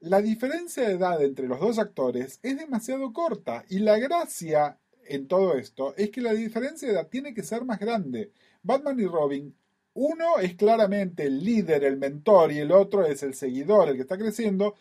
[0.00, 3.64] la diferencia de edad entre los dos actores es demasiado corta.
[3.70, 7.64] Y la gracia en todo esto es que la diferencia de edad tiene que ser
[7.64, 8.30] más grande.
[8.62, 9.56] Batman y Robin,
[9.94, 14.02] uno es claramente el líder, el mentor, y el otro es el seguidor, el que
[14.02, 14.74] está creciendo,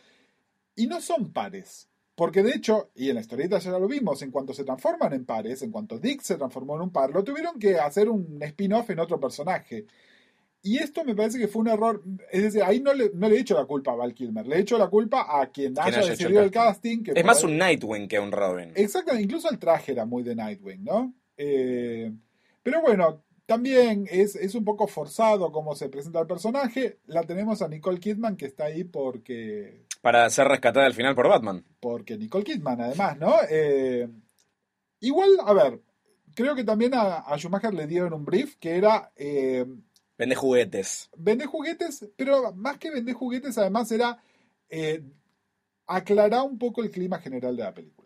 [0.75, 1.88] y no son pares.
[2.19, 5.23] Porque de hecho, y en la historieta ya lo vimos, en cuanto se transforman en
[5.23, 8.89] pares, en cuanto Dick se transformó en un par, lo tuvieron que hacer un spin-off
[8.89, 9.85] en otro personaje.
[10.61, 12.03] Y esto me parece que fue un error.
[12.29, 14.77] Es decir, ahí no le, no le echo la culpa a Val Kilmer, le echo
[14.77, 17.03] la culpa a quien haya hecho decidido el casting.
[17.03, 18.73] que Es más un Nightwing que un Robin.
[18.75, 21.13] Exacto, incluso el traje era muy de Nightwing, ¿no?
[21.37, 22.11] Eh,
[22.61, 26.99] pero bueno, también es, es un poco forzado cómo se presenta el personaje.
[27.05, 31.27] La tenemos a Nicole Kidman que está ahí porque Para ser rescatada al final por
[31.27, 31.63] Batman.
[31.79, 33.35] porque Nicole Kidman, además, ¿no?
[33.49, 34.07] Eh,
[35.01, 35.81] igual, a ver,
[36.35, 39.65] creo que también a, a Schumacher le dieron un brief que era eh,
[40.17, 41.09] Vende juguetes.
[41.17, 44.17] vender juguetes, pero más que vender juguetes, además era
[44.69, 45.01] eh,
[45.87, 47.98] aclarar un poco el clima general de la película.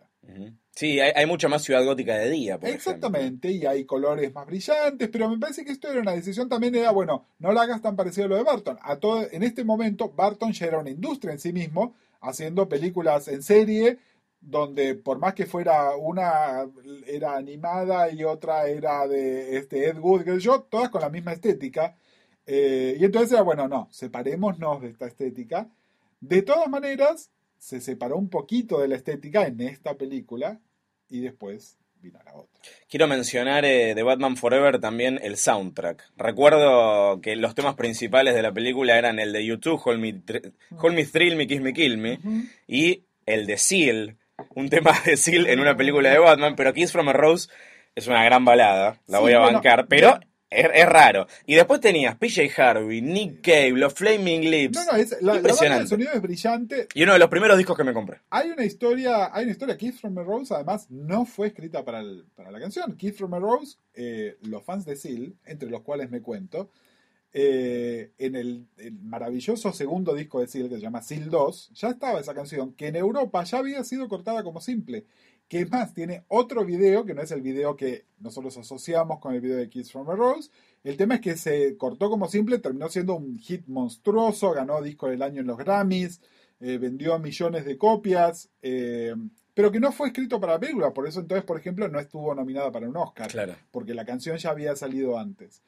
[0.75, 4.47] Sí, hay, hay mucha más ciudad gótica de día, por Exactamente, y hay colores más
[4.47, 7.81] brillantes, pero me parece que esto era una decisión también, era, bueno, no la hagas
[7.81, 8.79] tan parecido a lo de Barton.
[8.81, 13.27] A todo, en este momento, Barton ya era una industria en sí mismo, haciendo películas
[13.27, 13.99] en serie,
[14.41, 16.67] donde por más que fuera una
[17.07, 21.33] era animada y otra era de este Ed Wood, que yo, todas con la misma
[21.33, 21.95] estética.
[22.45, 25.69] Eh, y entonces era, bueno, no, separémonos de esta estética.
[26.19, 27.29] De todas maneras,
[27.63, 30.59] se separó un poquito de la estética en esta película
[31.09, 32.61] y después vino la otra.
[32.89, 36.11] Quiero mencionar eh, de Batman Forever también el soundtrack.
[36.17, 40.21] Recuerdo que los temas principales de la película eran el de YouTube, Hold Me,
[40.77, 42.19] Hold Me Thrill Me, Kiss Me, Kill Me,
[42.67, 44.17] y el de Seal,
[44.55, 47.47] un tema de Seal en una película de Batman, pero Kiss from a Rose
[47.95, 50.19] es una gran balada, la Sí, voy a bueno, bancar, pero
[50.55, 51.27] es, es raro.
[51.45, 54.77] Y después tenías PJ Harvey, Nick Cave, los Flaming Lips.
[54.77, 55.87] No, no, es, la, la banda de Impresionante.
[55.87, 56.87] sonido es brillante.
[56.93, 58.19] Y uno de los primeros discos que me compré.
[58.29, 61.99] Hay una historia, hay una historia, Keith from a Rose además no fue escrita para,
[61.99, 62.95] el- para la canción.
[62.97, 66.69] Keith from a Rose, eh, los fans de Seal, entre los cuales me cuento,
[67.35, 71.89] eh, en el, el maravilloso segundo disco de Seal, que se llama Seal 2, ya
[71.89, 75.05] estaba esa canción, que en Europa ya había sido cortada como simple.
[75.47, 79.35] Que es más, tiene otro video, que no es el video que nosotros asociamos con
[79.35, 80.49] el video de Kiss from a Rose.
[80.83, 85.07] El tema es que se cortó como simple, terminó siendo un hit monstruoso, ganó disco
[85.07, 86.21] del año en los Grammys,
[86.59, 89.13] eh, vendió millones de copias, eh,
[89.53, 90.91] pero que no fue escrito para la película.
[90.93, 93.55] Por eso entonces, por ejemplo, no estuvo nominada para un Oscar, Claro.
[93.69, 95.61] porque la canción ya había salido antes.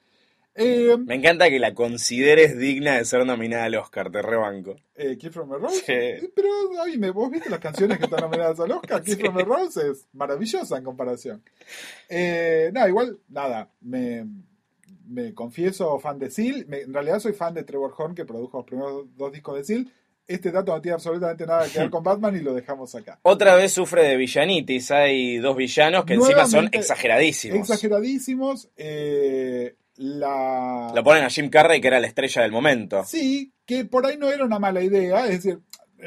[0.58, 4.76] Eh, Me encanta que la consideres digna de ser nominada al Oscar, te rebanco.
[4.94, 5.76] eh, Keith from Rose.
[5.76, 5.92] Sí.
[5.92, 6.48] Eh, Pero,
[6.82, 9.02] oíme, vos viste las canciones que están nominadas al Oscar.
[9.02, 9.20] Keith Sí.
[9.22, 11.42] from a Rose es maravillosa en comparación.
[12.08, 14.26] Eh, no, igual, nada, me,
[15.08, 16.64] me confieso fan de Seal.
[16.68, 19.64] Me- en realidad soy fan de Trevor Horn, que produjo los primeros dos discos de
[19.64, 19.92] Seal.
[20.28, 23.20] Este dato no tiene absolutamente nada que ver con Batman y lo dejamos acá.
[23.22, 24.90] Otra vez sufre de villanitis.
[24.90, 27.58] Hay dos villanos que encima son Nuevamente, exageradísimos.
[27.60, 28.68] Exageradísimos.
[28.76, 30.92] eh, la...
[30.94, 33.04] Lo ponen a Jim Carrey, que era la estrella del momento.
[33.04, 35.26] Sí, que por ahí no era una mala idea.
[35.26, 35.60] Es decir,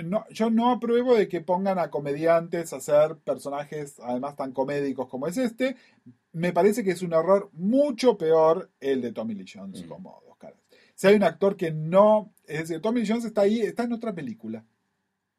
[0.03, 5.07] no- yo no apruebo de que pongan a comediantes a hacer personajes además tan comédicos
[5.07, 5.75] como es este.
[6.31, 9.87] Me parece que es un error mucho peor el de Tommy Lee Jones Mm.
[9.87, 10.59] como dos caras.
[10.95, 13.93] Si hay un actor que no, es decir, Tommy Lee Jones está ahí, está en
[13.93, 14.63] otra película.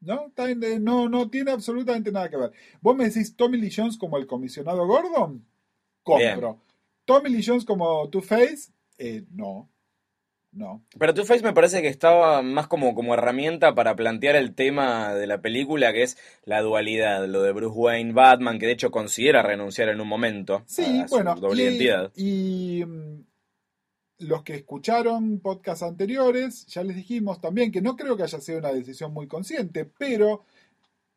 [0.03, 0.29] ¿No?
[0.29, 2.53] Está en- no, no tiene absolutamente nada que ver.
[2.81, 5.45] Vos me decís Tommy Lee Jones como el comisionado Gordon,
[6.03, 6.59] compro.
[7.11, 9.68] Tommy Lee Jones como Two-Face, eh, no.
[10.53, 10.85] No.
[10.96, 15.27] Pero Two-Face me parece que estaba más como, como herramienta para plantear el tema de
[15.27, 19.42] la película, que es la dualidad, lo de Bruce Wayne, Batman, que de hecho considera
[19.42, 22.12] renunciar en un momento Sí, a su bueno, doble y, identidad.
[22.14, 23.25] y, mm,
[24.18, 28.59] los que escucharon podcasts anteriores, ya les dijimos también que no creo que haya sido
[28.59, 30.44] una decisión muy consciente, pero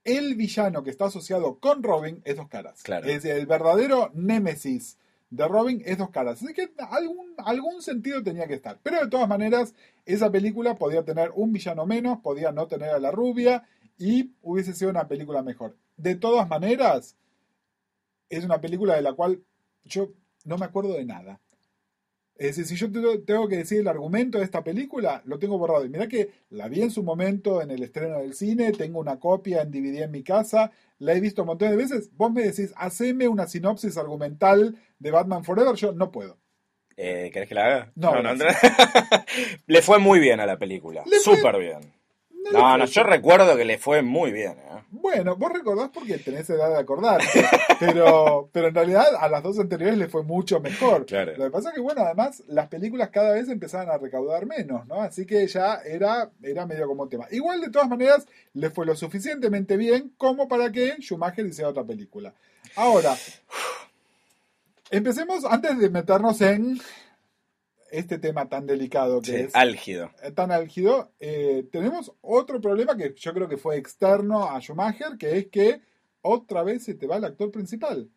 [0.04, 2.82] el villano que está asociado con Robin es dos caras.
[2.82, 3.08] Claro.
[3.08, 4.98] Es el verdadero némesis
[5.36, 6.42] de Robin es dos caras.
[6.42, 8.80] Así que algún, algún sentido tenía que estar.
[8.84, 9.74] Pero de todas maneras,
[10.06, 13.64] esa película podía tener un villano menos, podía no tener a la rubia
[13.98, 15.76] y hubiese sido una película mejor.
[15.98, 17.16] De todas maneras,
[18.30, 19.42] es una película de la cual
[19.86, 20.10] yo
[20.46, 21.40] no me acuerdo de nada.
[22.36, 25.58] Es decir, si yo te- tengo que decir el argumento de esta película, lo tengo
[25.60, 25.86] borrado.
[25.86, 29.20] Y mirá que la vi en su momento en el estreno del cine, tengo una
[29.20, 32.10] copia en DVD en mi casa, la he visto un montón de veces.
[32.18, 36.38] Vos me decís, haceme una sinopsis argumental de Batman Forever, yo no puedo.
[36.96, 37.92] Eh, ¿Querés que la haga?
[37.96, 38.14] No,
[39.68, 41.04] le fue muy bien a la película.
[41.24, 41.94] Súper bien.
[42.52, 44.54] No, No, no, yo recuerdo que le fue muy bien.
[44.54, 44.84] ¿eh?
[44.92, 47.26] Bueno, vos recordás porque tenés edad de acordarte,
[47.80, 51.06] pero, pero en realidad a las dos anteriores le fue mucho mejor.
[51.06, 51.34] Claro.
[51.36, 54.86] Lo que pasa es que, bueno, además las películas cada vez empezaban a recaudar menos,
[54.88, 55.02] ¿no?
[55.02, 57.26] Así que ya era, era medio como un tema.
[57.32, 61.84] Igual, de todas maneras, le fue lo suficientemente bien como para que Schumacher hiciera otra
[61.84, 62.34] película.
[62.76, 63.16] Ahora,
[64.98, 66.80] empecemos antes de meternos en
[67.92, 70.10] este tema tan delicado que Sí, es álgido.
[70.24, 75.18] eh, tan álgido, eh, tenemos otro problema que yo creo que fue externo a Schumacher,
[75.18, 75.82] que es que
[76.22, 78.10] otra vez se te va el actor principal.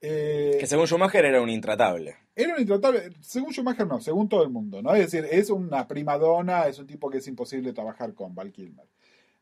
[0.00, 2.16] Eh, Que según Schumacher era un intratable.
[2.34, 4.94] era un intratable, según Schumacher no, según todo el mundo, ¿no?
[4.94, 8.50] Es decir, es una prima donna, es un tipo que es imposible trabajar con, Val
[8.50, 8.86] Kilmer.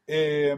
[0.07, 0.57] Eh,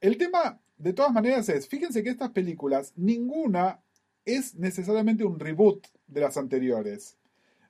[0.00, 3.80] el tema, de todas maneras, es, fíjense que estas películas, ninguna
[4.26, 7.16] es necesariamente un reboot de las anteriores.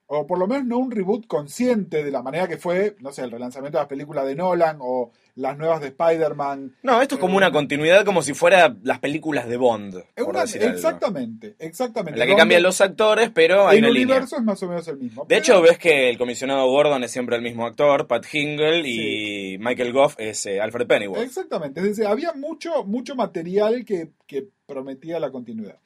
[0.09, 3.23] O por lo menos no un reboot consciente de la manera que fue, no sé,
[3.23, 6.77] el relanzamiento de las películas de Nolan o las nuevas de Spider-Man.
[6.85, 9.97] No, esto es como Eh, una continuidad, como si fuera las películas de Bond.
[10.25, 10.43] Una- algo.
[10.65, 12.13] exactamente, exactamente.
[12.15, 14.15] En la que Donde cambian los actores, pero hay el una línea.
[14.15, 15.23] universo es más o menos el mismo.
[15.25, 18.89] De pero- hecho, ves que el comisionado Gordon es siempre el mismo actor, Pat Hingle,
[18.89, 21.21] y Michael Goff es eh, Alfred Pennyworth.
[21.25, 25.81] Exactamente, es decir, había mucho, mucho material que, que prometía la continuidad.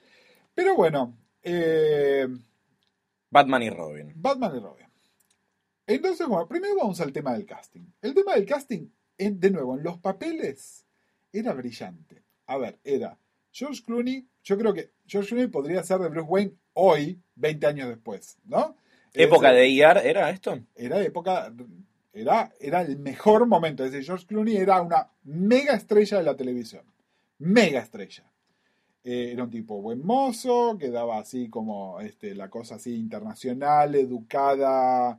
[0.55, 2.29] Pero bueno, eh,
[3.31, 4.13] Batman y Robin.
[4.17, 4.87] Batman y Robin.
[5.87, 7.83] Entonces, bueno, primero vamos al tema del casting.
[8.01, 10.85] El tema del casting, de nuevo, en los papeles,
[11.33, 12.23] era brillante.
[12.47, 13.19] A ver, era
[13.53, 17.89] George Clooney, yo creo que George Clooney podría ser de Bruce Wayne hoy, 20 años
[17.89, 18.77] después, ¿no?
[19.13, 20.59] ¿Época Es- de IAR era esto?
[20.77, 21.53] era época,
[22.13, 23.85] era, era el mejor momento.
[23.85, 26.85] Es decir, George Clooney era una mega estrella de la televisión.
[27.39, 28.25] Mega estrella.
[29.03, 33.95] Eh, era un tipo buen mozo, que daba así como este, la cosa así internacional,
[33.95, 35.19] educada,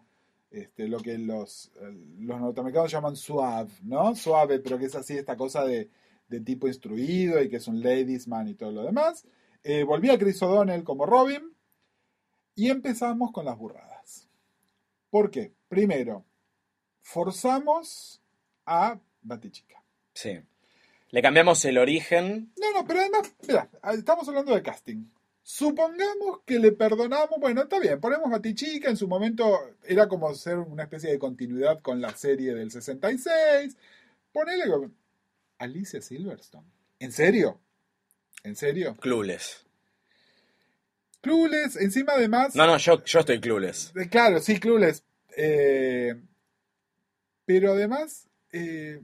[0.52, 1.72] este, lo que los,
[2.20, 4.16] los norteamericanos llaman suave, ¿no?
[4.16, 5.90] Suave, pero que es así esta cosa de,
[6.28, 9.26] de tipo instruido y que es un ladies man y todo lo demás.
[9.64, 11.54] Eh, volvía Chris O'Donnell como Robin
[12.56, 14.28] y empezamos con las burradas.
[15.10, 15.54] ¿Por qué?
[15.68, 16.24] Primero,
[17.02, 18.22] forzamos
[18.66, 19.84] a Batichica.
[20.14, 20.40] Sí.
[21.12, 22.54] Le cambiamos el origen.
[22.58, 25.06] No, no, pero además, mira, estamos hablando de casting.
[25.44, 30.60] Supongamos que le perdonamos, bueno, está bien, ponemos Batichica, en su momento era como ser
[30.60, 33.76] una especie de continuidad con la serie del 66.
[34.32, 34.64] Ponele
[35.58, 36.68] Alicia Silverstone.
[37.00, 37.60] ¿En serio?
[38.44, 38.96] ¿En serio?
[38.96, 39.66] Clueless.
[41.22, 42.56] Clueless, encima además...
[42.56, 43.92] No, no, yo, yo estoy clueless.
[43.96, 45.04] Eh, Claro, sí, Clueless.
[45.36, 46.16] Eh,
[47.46, 49.02] pero además, eh,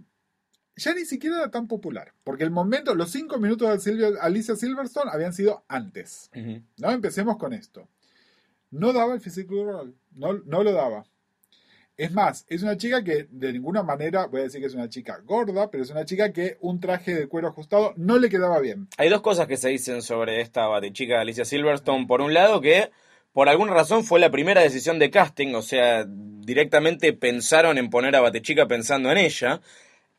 [0.78, 2.13] ya ni siquiera era tan popular.
[2.24, 6.30] Porque el momento, los cinco minutos de Silvia- Alicia Silverstone habían sido antes.
[6.78, 6.92] ¿no?
[6.92, 7.88] Empecemos con esto.
[8.72, 9.94] No daba el physical role.
[10.16, 11.06] No, no lo daba.
[11.96, 14.88] Es más, es una chica que de ninguna manera, voy a decir que es una
[14.88, 18.60] chica gorda, pero es una chica que un traje de cuero ajustado no le quedaba
[18.60, 18.88] bien.
[18.98, 22.06] Hay dos cosas que se dicen sobre esta batichica Alicia Silverstone.
[22.06, 22.92] Por un lado, que
[23.34, 28.16] por alguna razón fue la primera decisión de casting, o sea, directamente pensaron en poner
[28.16, 29.62] a Batichica pensando en ella.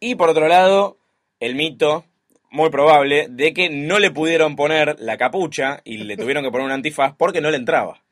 [0.01, 0.99] Y por otro lado,
[1.41, 2.05] el mito,
[2.51, 6.67] muy probable, de que no le pudieron poner la capucha y le tuvieron que poner
[6.67, 8.03] un antifaz porque no le entraba.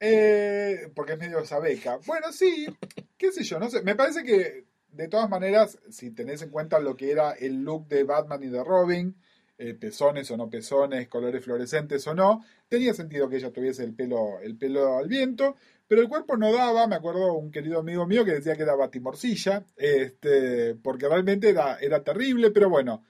[0.00, 1.98] Eh, porque es medio sabeca.
[2.06, 2.66] Bueno, sí,
[3.16, 3.82] qué sé yo, no sé.
[3.82, 7.88] Me parece que, de todas maneras, si tenés en cuenta lo que era el look
[7.88, 9.16] de Batman y de Robin,
[9.58, 13.92] eh, pezones o no pezones, colores fluorescentes o no, tenía sentido que ella tuviese el
[13.92, 15.56] pelo, el pelo al viento,
[15.88, 16.86] pero el cuerpo no daba.
[16.86, 21.78] Me acuerdo un querido amigo mío que decía que era batimorcilla, este, porque realmente era,
[21.80, 23.04] era terrible, pero bueno.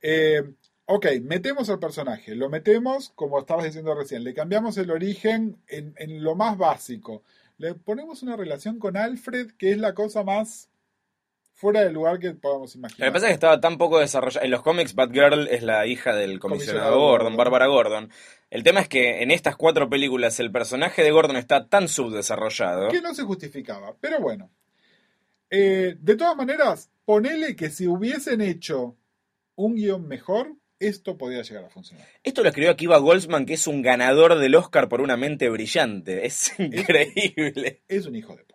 [0.00, 0.42] Eh,
[0.86, 5.94] Ok, metemos al personaje, lo metemos como estabas diciendo recién, le cambiamos el origen en,
[5.96, 7.22] en lo más básico,
[7.56, 10.68] le ponemos una relación con Alfred que es la cosa más
[11.54, 13.08] fuera del lugar que podamos Lo imaginar.
[13.08, 14.44] que pasa es que estaba tan poco desarrollado.
[14.44, 17.36] En los cómics, Batgirl es la hija del comisionado Comisionado Gordon, Gordon.
[17.36, 18.10] Bárbara Gordon.
[18.50, 22.88] El tema es que en estas cuatro películas el personaje de Gordon está tan subdesarrollado.
[22.90, 24.50] que no se justificaba, pero bueno.
[25.50, 28.96] Eh, de todas maneras, ponele que si hubiesen hecho
[29.54, 32.06] un guion mejor, esto podría llegar a funcionar.
[32.24, 36.26] Esto lo escribió Akiva Goldsman, que es un ganador del Oscar por una mente brillante.
[36.26, 37.82] Es increíble.
[37.88, 38.53] Es un hijo de puta.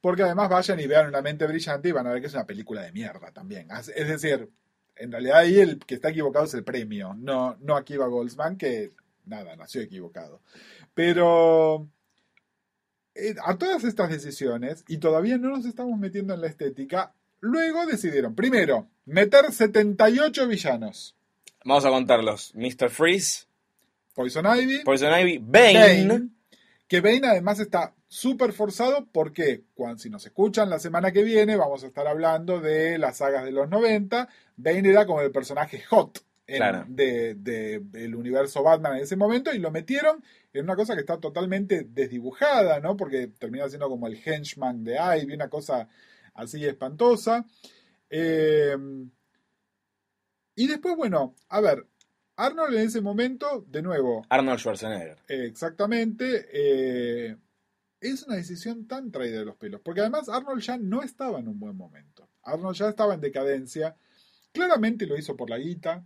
[0.00, 2.46] Porque además vayan y vean una mente brillante y van a ver que es una
[2.46, 3.68] película de mierda también.
[3.94, 4.48] Es decir,
[4.96, 8.92] en realidad ahí el que está equivocado es el premio, no, no Akiva Goldsman, que
[9.26, 10.42] nada, nació equivocado.
[10.94, 11.88] Pero
[13.14, 17.86] eh, a todas estas decisiones, y todavía no nos estamos metiendo en la estética, luego
[17.86, 21.16] decidieron, primero, meter 78 villanos.
[21.64, 22.54] Vamos a contarlos.
[22.54, 22.88] Mr.
[22.88, 23.46] Freeze.
[24.14, 24.82] Poison Ivy.
[24.84, 25.38] Poison Ivy.
[25.38, 26.28] Bane.
[26.88, 31.54] que Bane además está súper forzado porque cuando, si nos escuchan la semana que viene
[31.54, 34.28] vamos a estar hablando de las sagas de los 90.
[34.56, 40.24] Bane era como el personaje hot del universo Batman en ese momento y lo metieron
[40.52, 42.96] en una cosa que está totalmente desdibujada, ¿no?
[42.96, 45.86] Porque termina siendo como el henchman de Ivy, una cosa
[46.34, 47.46] así espantosa.
[48.10, 48.76] Eh,
[50.56, 51.86] y después, bueno, a ver,
[52.34, 54.26] Arnold en ese momento, de nuevo.
[54.28, 55.18] Arnold Schwarzenegger.
[55.28, 56.48] exactamente.
[56.52, 57.36] Eh,
[58.00, 59.80] es una decisión tan traída de los pelos.
[59.82, 62.28] Porque además Arnold ya no estaba en un buen momento.
[62.42, 63.96] Arnold ya estaba en decadencia.
[64.52, 66.04] Claramente lo hizo por la guita.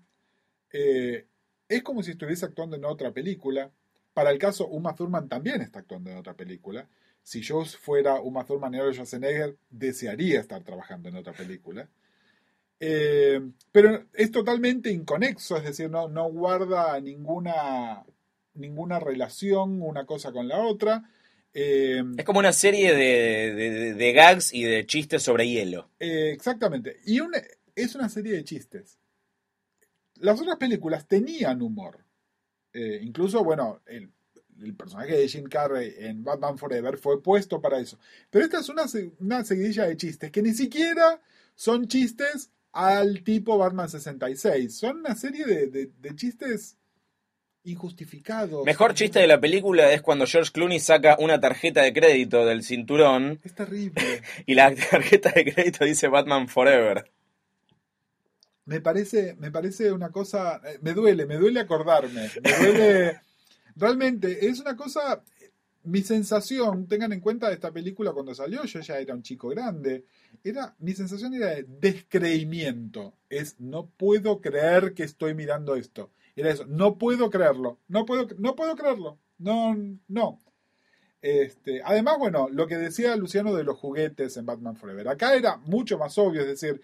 [0.72, 1.26] Eh,
[1.68, 3.70] es como si estuviese actuando en otra película.
[4.12, 6.88] Para el caso, Uma Thurman también está actuando en otra película.
[7.22, 11.88] Si yo fuera Uma Thurman y Arnold Schwarzenegger, desearía estar trabajando en otra película.
[12.80, 13.40] Eh,
[13.72, 18.04] pero es totalmente inconexo, es decir, no, no guarda ninguna,
[18.54, 21.02] ninguna relación una cosa con la otra.
[21.54, 25.88] Eh, es como una serie de, gags y de chistes sobre hielo.
[25.98, 27.00] exactamente.
[27.06, 27.20] Y
[27.76, 28.98] es una serie de chistes
[30.24, 32.04] las otras películas tenían humor.
[32.72, 34.10] Eh, incluso, bueno, el,
[34.76, 37.98] personaje de Jim Carrey en Batman Forever fue puesto para eso.
[38.30, 38.84] Pero esta es una,
[39.18, 41.20] una seguidilla de chistes que ni siquiera
[41.54, 44.74] son chistes al tipo Batman 66.
[44.74, 46.76] Son una serie de, chistes
[47.64, 48.64] injustificados.
[48.64, 52.62] Mejor chiste de la película es cuando George Clooney saca una tarjeta de crédito del
[52.62, 53.40] cinturón.
[53.42, 54.22] Es terrible.
[54.46, 57.10] y la tarjeta de crédito dice Batman Forever
[58.66, 63.20] me parece, me parece una cosa, eh, me duele, me duele acordarme, me duele,
[63.76, 65.22] realmente, es una cosa,
[65.84, 70.04] mi sensación, tengan en cuenta esta película cuando salió, yo ya era un chico grande,
[70.42, 76.50] era, mi sensación era de descreimiento, es, no puedo creer que estoy mirando esto, era
[76.50, 79.76] eso, no puedo creerlo, no puedo, no puedo creerlo, no,
[80.08, 80.40] no.
[81.22, 85.56] Este, además, bueno, lo que decía Luciano de los juguetes en Batman Forever, acá era
[85.56, 86.82] mucho más obvio, es decir,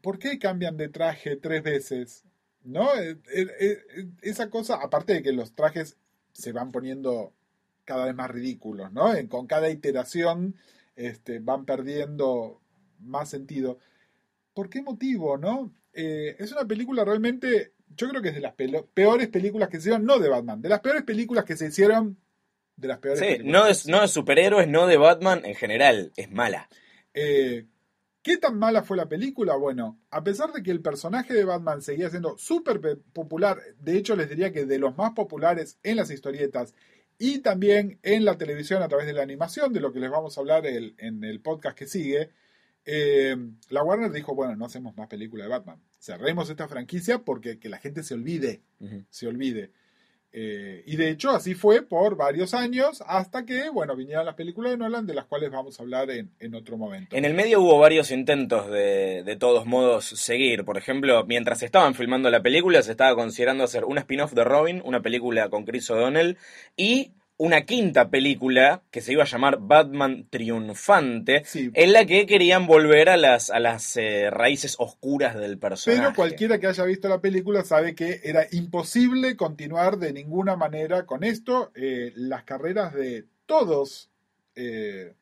[0.00, 2.24] ¿por qué cambian de traje tres veces?
[2.64, 2.94] ¿No?
[2.96, 5.96] Eh, eh, eh, esa cosa, aparte de que los trajes
[6.32, 7.32] se van poniendo
[7.84, 9.12] cada vez más ridículos, ¿no?
[9.28, 10.56] Con cada iteración
[10.96, 12.60] este, van perdiendo
[12.98, 13.78] más sentido.
[14.52, 15.72] ¿Por qué motivo, no?
[15.92, 20.04] es una película realmente, yo creo que es de las peores películas que se hicieron,
[20.04, 22.16] no de Batman, de las peores películas que se hicieron,
[22.76, 26.30] de las peores sí, no es, no de superhéroes, no de Batman en general, es
[26.30, 26.68] mala.
[27.14, 27.66] Eh,
[28.22, 29.56] ¿Qué tan mala fue la película?
[29.56, 32.80] Bueno, a pesar de que el personaje de Batman seguía siendo súper
[33.12, 36.74] popular, de hecho les diría que de los más populares en las historietas
[37.18, 40.36] y también en la televisión a través de la animación, de lo que les vamos
[40.36, 42.30] a hablar en el podcast que sigue,
[42.90, 43.36] eh,
[43.68, 45.82] la Warner dijo, bueno, no hacemos más películas de Batman.
[45.98, 48.60] Cerremos esta franquicia porque que la gente se olvide,
[49.10, 49.70] se olvide.
[50.30, 54.72] Eh, y de hecho así fue por varios años hasta que, bueno, vinieron las películas
[54.72, 57.16] de Nolan de las cuales vamos a hablar en, otro momento.
[57.16, 60.64] En el medio hubo varios intentos de, de todos modos seguir.
[60.64, 64.82] Por ejemplo, mientras estaban filmando la película se estaba considerando hacer un spin-off de Robin,
[64.84, 66.36] una película con Chris O'Donnell
[66.76, 72.66] y una quinta película que se iba a llamar Batman Triunfante, en la que querían
[72.66, 76.02] volver a las, a las eh, raíces oscuras del personaje.
[76.02, 81.06] Pero cualquiera que haya visto la película sabe que era imposible continuar de ninguna manera
[81.06, 81.70] con esto.
[81.76, 84.10] Eh, las carreras de todos
[84.56, 85.14] eh,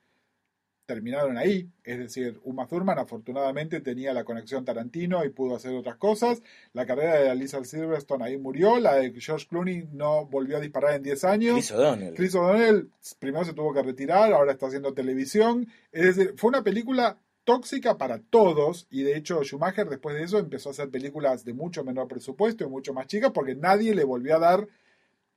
[0.86, 1.68] terminaron ahí.
[1.84, 6.42] Es decir, Uma Thurman afortunadamente tenía la conexión Tarantino y pudo hacer otras cosas.
[6.72, 8.78] La carrera de Lisa Silverstone ahí murió.
[8.78, 11.54] La de George Clooney no volvió a disparar en 10 años.
[11.54, 12.14] Chris O'Donnell.
[12.14, 15.68] Chris O'Donnell primero se tuvo que retirar, ahora está haciendo televisión.
[15.92, 20.38] Es decir, fue una película tóxica para todos y de hecho Schumacher después de eso
[20.38, 24.02] empezó a hacer películas de mucho menor presupuesto y mucho más chicas porque nadie le
[24.02, 24.68] volvió a dar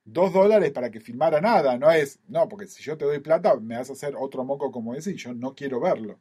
[0.04, 3.56] dos dólares para que filmara nada, no es, no, porque si yo te doy plata
[3.60, 6.20] me vas a hacer otro moco como ese y yo no quiero verlo.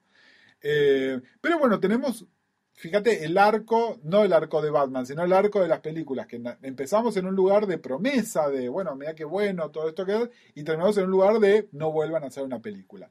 [0.61, 2.26] Eh, pero bueno, tenemos,
[2.74, 6.43] fíjate, el arco, no el arco de Batman, sino el arco de las películas, que
[6.62, 10.64] empezamos en un lugar de promesa, de, bueno, mira qué bueno, todo esto que y
[10.64, 13.11] terminamos en un lugar de no vuelvan a hacer una película.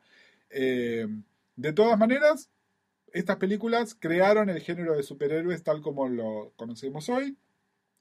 [0.49, 1.07] Eh,
[1.55, 2.49] de todas maneras,
[3.11, 7.38] estas películas crearon el género de superhéroes tal como lo conocemos hoy,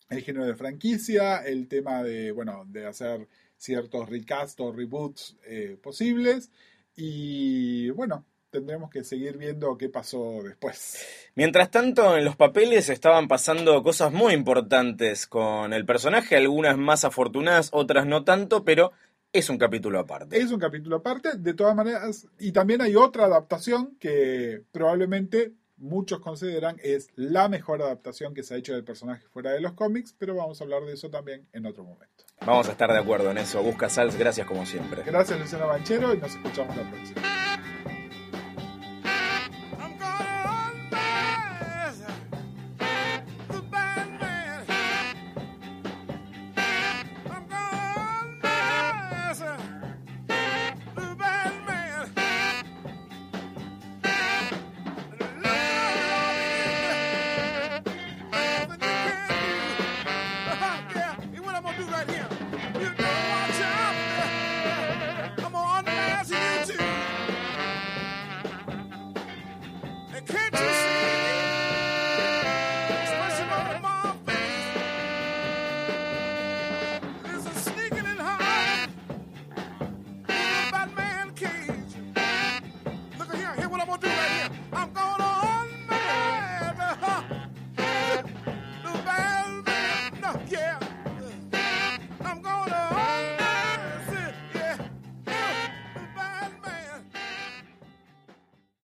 [0.08, 5.78] el género de franquicia, el tema de, bueno, de hacer ciertos recast o reboots eh,
[5.82, 6.50] posibles
[6.94, 11.04] y bueno, tendremos que seguir viendo qué pasó después.
[11.34, 17.04] Mientras tanto, en los papeles estaban pasando cosas muy importantes con el personaje, algunas más
[17.04, 18.92] afortunadas, otras no tanto, pero
[19.32, 20.38] es un capítulo aparte.
[20.38, 26.20] Es un capítulo aparte, de todas maneras, y también hay otra adaptación que probablemente muchos
[26.20, 30.14] consideran es la mejor adaptación que se ha hecho del personaje fuera de los cómics,
[30.18, 32.24] pero vamos a hablar de eso también en otro momento.
[32.44, 33.62] Vamos a estar de acuerdo en eso.
[33.62, 35.02] Busca Sals, gracias como siempre.
[35.04, 37.22] Gracias Luciano Banchero y nos escuchamos la próxima.